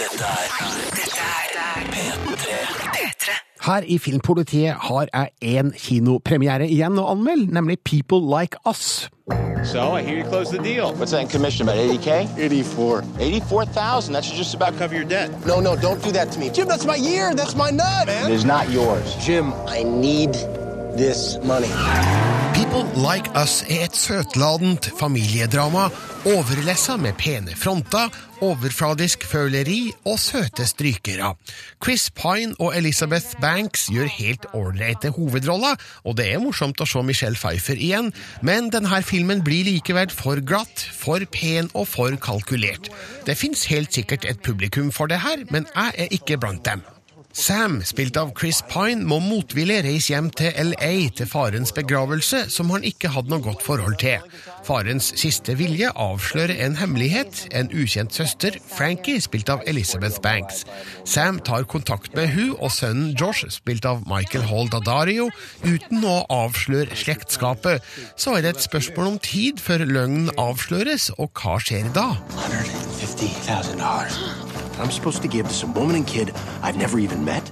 Dette 0.00 0.24
er 0.24 1.84
P3. 1.92 2.79
Her 3.60 3.84
i 3.84 3.98
Filmpolitiet 3.98 4.74
har 4.80 5.08
jeg 5.12 5.30
én 5.44 5.72
kinopremiere 5.76 6.64
igjen 6.64 6.96
å 6.96 7.10
anmelde, 7.12 7.52
nemlig 7.52 7.76
People 7.84 8.22
Like 8.24 8.56
Us. 8.64 9.10
So 9.64 9.92
I 9.92 10.02
hear 10.02 10.16
you 10.16 10.24
closed 10.24 10.50
the 10.50 10.62
deal. 10.62 10.94
What's 10.94 11.12
that 11.12 11.20
in 11.20 11.28
commission 11.28 11.68
about 11.68 11.76
80k? 11.76 12.38
84. 12.38 13.04
84,000. 13.18 14.14
That 14.14 14.24
should 14.24 14.38
just 14.38 14.54
about 14.54 14.78
cover 14.78 14.94
your 14.94 15.04
debt. 15.04 15.30
No, 15.46 15.60
no, 15.60 15.76
don't 15.76 16.02
do 16.02 16.10
that 16.12 16.32
to 16.32 16.38
me. 16.40 16.48
Jim, 16.48 16.68
that's 16.68 16.86
my 16.86 16.96
year. 16.96 17.34
That's 17.34 17.54
my 17.54 17.70
nut, 17.70 18.06
man. 18.06 18.30
It 18.30 18.34
is 18.34 18.46
not 18.46 18.70
yours. 18.70 19.14
Jim, 19.20 19.52
I 19.68 19.82
need 19.82 20.32
this 20.96 21.38
money. 21.44 21.68
People 22.70 23.02
Like 23.02 23.26
Us 23.34 23.64
er 23.66 23.88
et 23.88 23.96
søtladent 23.98 24.86
familiedrama, 24.94 25.88
overlessa 26.30 26.94
med 27.02 27.16
pene 27.18 27.56
fronter, 27.58 28.12
overfladisk 28.46 29.24
føleri 29.26 29.90
og 30.06 30.20
søte 30.22 30.62
strykere. 30.70 31.32
Chris 31.82 32.04
Pine 32.14 32.54
og 32.62 32.76
Elizabeth 32.78 33.34
Banks 33.42 33.88
gjør 33.90 34.12
helt 34.14 34.46
ålreite 34.54 35.10
hovedroller, 35.16 35.74
og 36.06 36.14
det 36.20 36.28
er 36.30 36.44
morsomt 36.44 36.78
å 36.78 36.86
se 36.86 37.02
Michelle 37.02 37.40
Pfeiffer 37.40 37.74
igjen, 37.74 38.12
men 38.46 38.70
denne 38.70 39.02
filmen 39.02 39.42
blir 39.42 39.66
likevel 39.66 40.14
for 40.14 40.38
glatt, 40.38 40.86
for 40.94 41.26
pen 41.34 41.72
og 41.74 41.90
for 41.90 42.14
kalkulert. 42.22 42.92
Det 43.26 43.34
fins 43.40 43.66
helt 43.72 43.90
sikkert 43.98 44.30
et 44.30 44.46
publikum 44.46 44.94
for 44.94 45.10
det 45.10 45.24
her, 45.26 45.42
men 45.50 45.66
jeg 45.74 46.06
er 46.06 46.18
ikke 46.20 46.38
blant 46.38 46.62
dem. 46.70 46.86
Sam, 47.32 47.78
spilt 47.86 48.16
av 48.18 48.32
Chris 48.34 48.58
Pine, 48.66 49.04
må 49.06 49.20
motvillig 49.22 49.84
reise 49.86 50.10
hjem 50.10 50.32
til 50.34 50.50
LA 50.72 50.94
til 51.14 51.28
farens 51.30 51.70
begravelse, 51.76 52.48
som 52.50 52.72
han 52.74 52.82
ikke 52.86 53.12
hadde 53.14 53.30
noe 53.30 53.44
godt 53.44 53.62
forhold 53.62 53.94
til. 54.02 54.18
Farens 54.66 55.12
siste 55.20 55.54
vilje 55.58 55.92
avslører 55.94 56.58
en 56.66 56.74
hemmelighet, 56.80 57.44
en 57.54 57.70
ukjent 57.70 58.18
søster, 58.18 58.58
Frankie, 58.74 59.22
spilt 59.22 59.52
av 59.52 59.62
Elizabeth 59.70 60.18
Banks. 60.24 60.64
Sam 61.06 61.38
tar 61.46 61.68
kontakt 61.70 62.18
med 62.18 62.34
hun 62.34 62.56
og 62.58 62.74
sønnen 62.74 63.14
Josh, 63.14 63.46
spilt 63.54 63.86
av 63.86 64.02
Michael 64.10 64.48
Hall 64.50 64.66
Dadario, 64.74 65.30
uten 65.62 66.02
å 66.02 66.24
avsløre 66.34 66.98
slektskapet. 66.98 67.86
Så 68.18 68.34
er 68.36 68.42
det 68.42 68.56
et 68.56 68.66
spørsmål 68.66 69.14
om 69.14 69.22
tid 69.22 69.62
før 69.62 69.86
løgnen 69.86 70.34
avsløres, 70.34 71.12
og 71.14 71.30
hva 71.38 71.60
skjer 71.62 71.94
da? 71.94 72.10
$150,000. 72.50 74.49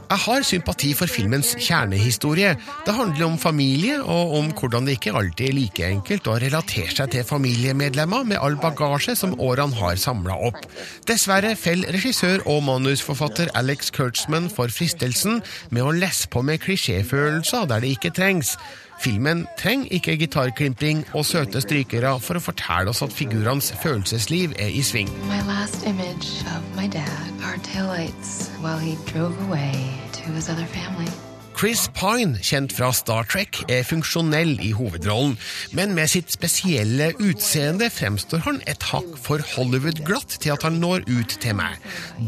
Jeg 0.08 0.22
har 0.24 0.46
sympati 0.46 0.92
for 0.96 1.10
filmens 1.10 1.54
kjernehistorie. 1.60 2.54
Det 2.86 2.94
handler 2.96 3.26
om 3.26 3.38
familie, 3.40 3.98
og 4.02 4.34
om 4.38 4.50
hvordan 4.56 4.88
det 4.88 4.98
ikke 4.98 5.14
alltid 5.18 5.44
er 5.48 5.56
like 5.56 5.90
enkelt 5.92 6.30
å 6.30 6.38
relatere 6.40 6.94
seg 6.94 7.12
til 7.12 7.26
familiemedlemmer 7.28 8.26
med 8.32 8.40
all 8.40 8.58
bagasje 8.60 9.16
som 9.18 9.36
årene 9.40 9.76
har 9.78 10.00
samla 10.00 10.38
opp. 10.50 10.60
Dessverre 11.08 11.54
faller 11.58 11.92
regissør 11.94 12.44
og 12.48 12.64
manusforfatter 12.68 13.52
Alex 13.58 13.92
Kurtzman 13.94 14.48
for 14.52 14.72
fristelsen 14.72 15.42
med 15.70 15.84
å 15.84 15.94
lesse 15.94 16.30
på 16.32 16.42
med 16.46 16.62
klisjéfølelser 16.64 17.68
der 17.68 17.84
det 17.84 17.96
ikke 17.98 18.14
trengs. 18.16 18.56
Filmen 19.00 19.46
trenger 19.58 19.86
ikke 19.90 20.16
gitarklimpring 20.16 21.04
og 21.14 21.26
søte 21.26 21.60
strykere 21.62 22.16
for 22.20 22.38
å 22.38 22.42
fortelle 22.42 22.90
oss 22.90 23.02
at 23.06 23.14
figurenes 23.14 23.70
følelsesliv 23.82 24.56
er 24.58 24.74
i 24.74 24.82
sving. 24.82 25.10
My 25.30 25.38
Chris 31.58 31.88
Pine, 31.90 32.38
kjent 32.38 32.70
fra 32.70 32.92
Star 32.94 33.24
Trek, 33.26 33.56
er 33.66 33.82
funksjonell 33.82 34.60
i 34.62 34.68
hovedrollen, 34.78 35.32
men 35.74 35.90
med 35.96 36.06
sitt 36.12 36.30
spesielle 36.30 37.08
utseende 37.18 37.88
fremstår 37.90 38.44
han 38.44 38.60
et 38.70 38.84
hakk 38.92 39.16
for 39.18 39.42
Hollywood-glatt 39.56 40.36
til 40.38 40.52
at 40.54 40.62
han 40.62 40.76
når 40.78 41.02
ut 41.08 41.32
til 41.42 41.56
meg. 41.58 41.80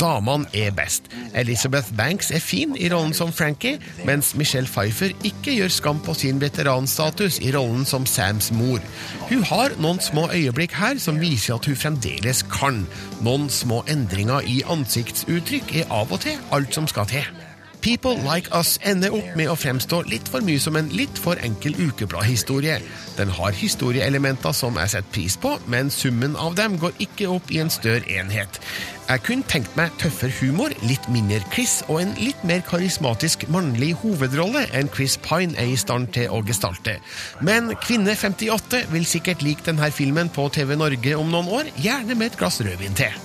Damene 0.02 0.50
er 0.50 0.74
best. 0.74 1.06
Elizabeth 1.38 1.94
Banks 1.94 2.32
er 2.34 2.42
fin 2.42 2.74
i 2.74 2.88
rollen 2.90 3.14
som 3.14 3.30
Frankie, 3.30 3.78
mens 4.08 4.32
Michelle 4.34 4.66
Pfeiffer 4.66 5.14
ikke 5.22 5.54
gjør 5.60 5.70
skam 5.76 6.00
på 6.02 6.16
sin 6.18 6.42
veteranstatus 6.42 7.38
i 7.38 7.52
rollen 7.54 7.86
som 7.86 8.08
Sams 8.10 8.50
mor. 8.50 8.82
Hun 9.28 9.46
har 9.46 9.76
noen 9.78 10.02
små 10.02 10.26
øyeblikk 10.34 10.74
her 10.80 10.98
som 10.98 11.22
viser 11.22 11.54
at 11.54 11.70
hun 11.70 11.78
fremdeles 11.78 12.42
kan. 12.50 12.82
Noen 13.22 13.46
små 13.46 13.84
endringer 13.86 14.42
i 14.42 14.58
ansiktsuttrykk 14.66 15.76
er 15.84 15.94
av 16.00 16.10
og 16.10 16.24
til 16.26 16.42
alt 16.50 16.74
som 16.74 16.90
skal 16.90 17.06
til. 17.14 17.39
People 17.80 18.16
Like 18.20 18.50
Us 18.52 18.74
ender 18.84 19.14
opp 19.16 19.36
med 19.38 19.48
å 19.48 19.56
fremstå 19.56 20.02
litt 20.10 20.28
for 20.28 20.44
mye 20.44 20.60
som 20.60 20.76
en 20.76 20.90
litt 20.92 21.16
for 21.20 21.40
enkel 21.40 21.72
ukebladhistorie. 21.78 22.76
Den 23.16 23.32
har 23.32 23.56
historieelementer 23.56 24.52
som 24.56 24.76
jeg 24.76 24.92
setter 24.92 25.14
pris 25.14 25.36
på, 25.40 25.54
men 25.72 25.88
summen 25.92 26.36
av 26.36 26.58
dem 26.58 26.76
går 26.80 26.92
ikke 27.00 27.30
opp 27.32 27.48
i 27.48 27.62
en 27.62 27.72
større 27.72 28.04
enhet. 28.20 28.60
Jeg 29.08 29.24
kunne 29.26 29.48
tenkt 29.48 29.72
meg 29.80 29.96
tøffere 29.98 30.34
humor, 30.42 30.74
litt 30.84 31.08
mindre 31.10 31.40
Chris 31.54 31.80
og 31.88 32.02
en 32.02 32.12
litt 32.20 32.44
mer 32.46 32.60
karismatisk 32.68 33.48
mannlig 33.50 33.94
hovedrolle 34.04 34.66
enn 34.76 34.92
Chris 34.92 35.16
Pine 35.24 35.56
er 35.58 35.72
i 35.72 35.80
stand 35.80 36.12
til 36.14 36.28
å 36.30 36.44
gestalte. 36.46 36.98
Men 37.40 37.72
Kvinne58 37.80 38.84
vil 38.92 39.08
sikkert 39.08 39.42
like 39.46 39.64
denne 39.66 39.88
filmen 39.94 40.30
på 40.30 40.46
TV 40.52 40.76
Norge 40.76 41.16
om 41.16 41.32
noen 41.32 41.50
år, 41.62 41.74
gjerne 41.80 42.14
med 42.14 42.30
et 42.30 42.38
glass 42.38 42.60
rødvin 42.60 42.98
til. 43.00 43.16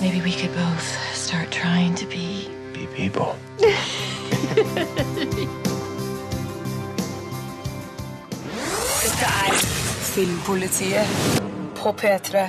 Maybe 0.00 0.20
we 0.20 0.32
could 0.32 0.52
both 0.52 0.96
be 2.10 2.45
Be 2.96 3.02
people. 3.02 3.26
Dette 9.02 9.28
er 9.28 9.58
Filmpolitiet 10.14 11.04
på 11.76 11.92
P3. 11.92 12.46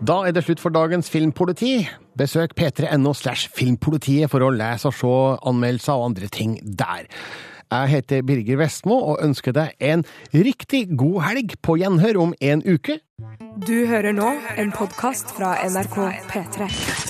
Da 0.00 0.16
er 0.24 0.32
det 0.32 0.44
slutt 0.46 0.60
for 0.60 0.72
dagens 0.72 1.10
Filmpoliti. 1.12 1.88
Besøk 2.16 2.56
p3.no 2.56 3.12
slash 3.12 3.50
filmpolitiet 3.52 4.30
for 4.32 4.40
å 4.44 4.50
lese 4.54 4.88
og 4.88 4.96
se 4.96 5.12
anmeldelser 5.52 5.92
og 5.92 6.10
andre 6.10 6.32
ting 6.32 6.56
der. 6.64 7.04
Jeg 7.70 7.92
heter 7.92 8.24
Birger 8.26 8.58
Vestmo 8.58 8.96
og 9.12 9.20
ønsker 9.22 9.52
deg 9.54 9.76
en 9.84 10.04
riktig 10.32 10.86
god 10.96 11.22
helg 11.28 11.54
på 11.62 11.76
gjenhør 11.82 12.24
om 12.24 12.34
en 12.40 12.64
uke. 12.64 12.98
Du 13.68 13.86
hører 13.86 14.16
nå 14.16 14.32
en 14.56 14.72
podkast 14.72 15.36
fra 15.36 15.58
NRK 15.68 16.02
P3. 16.32 17.09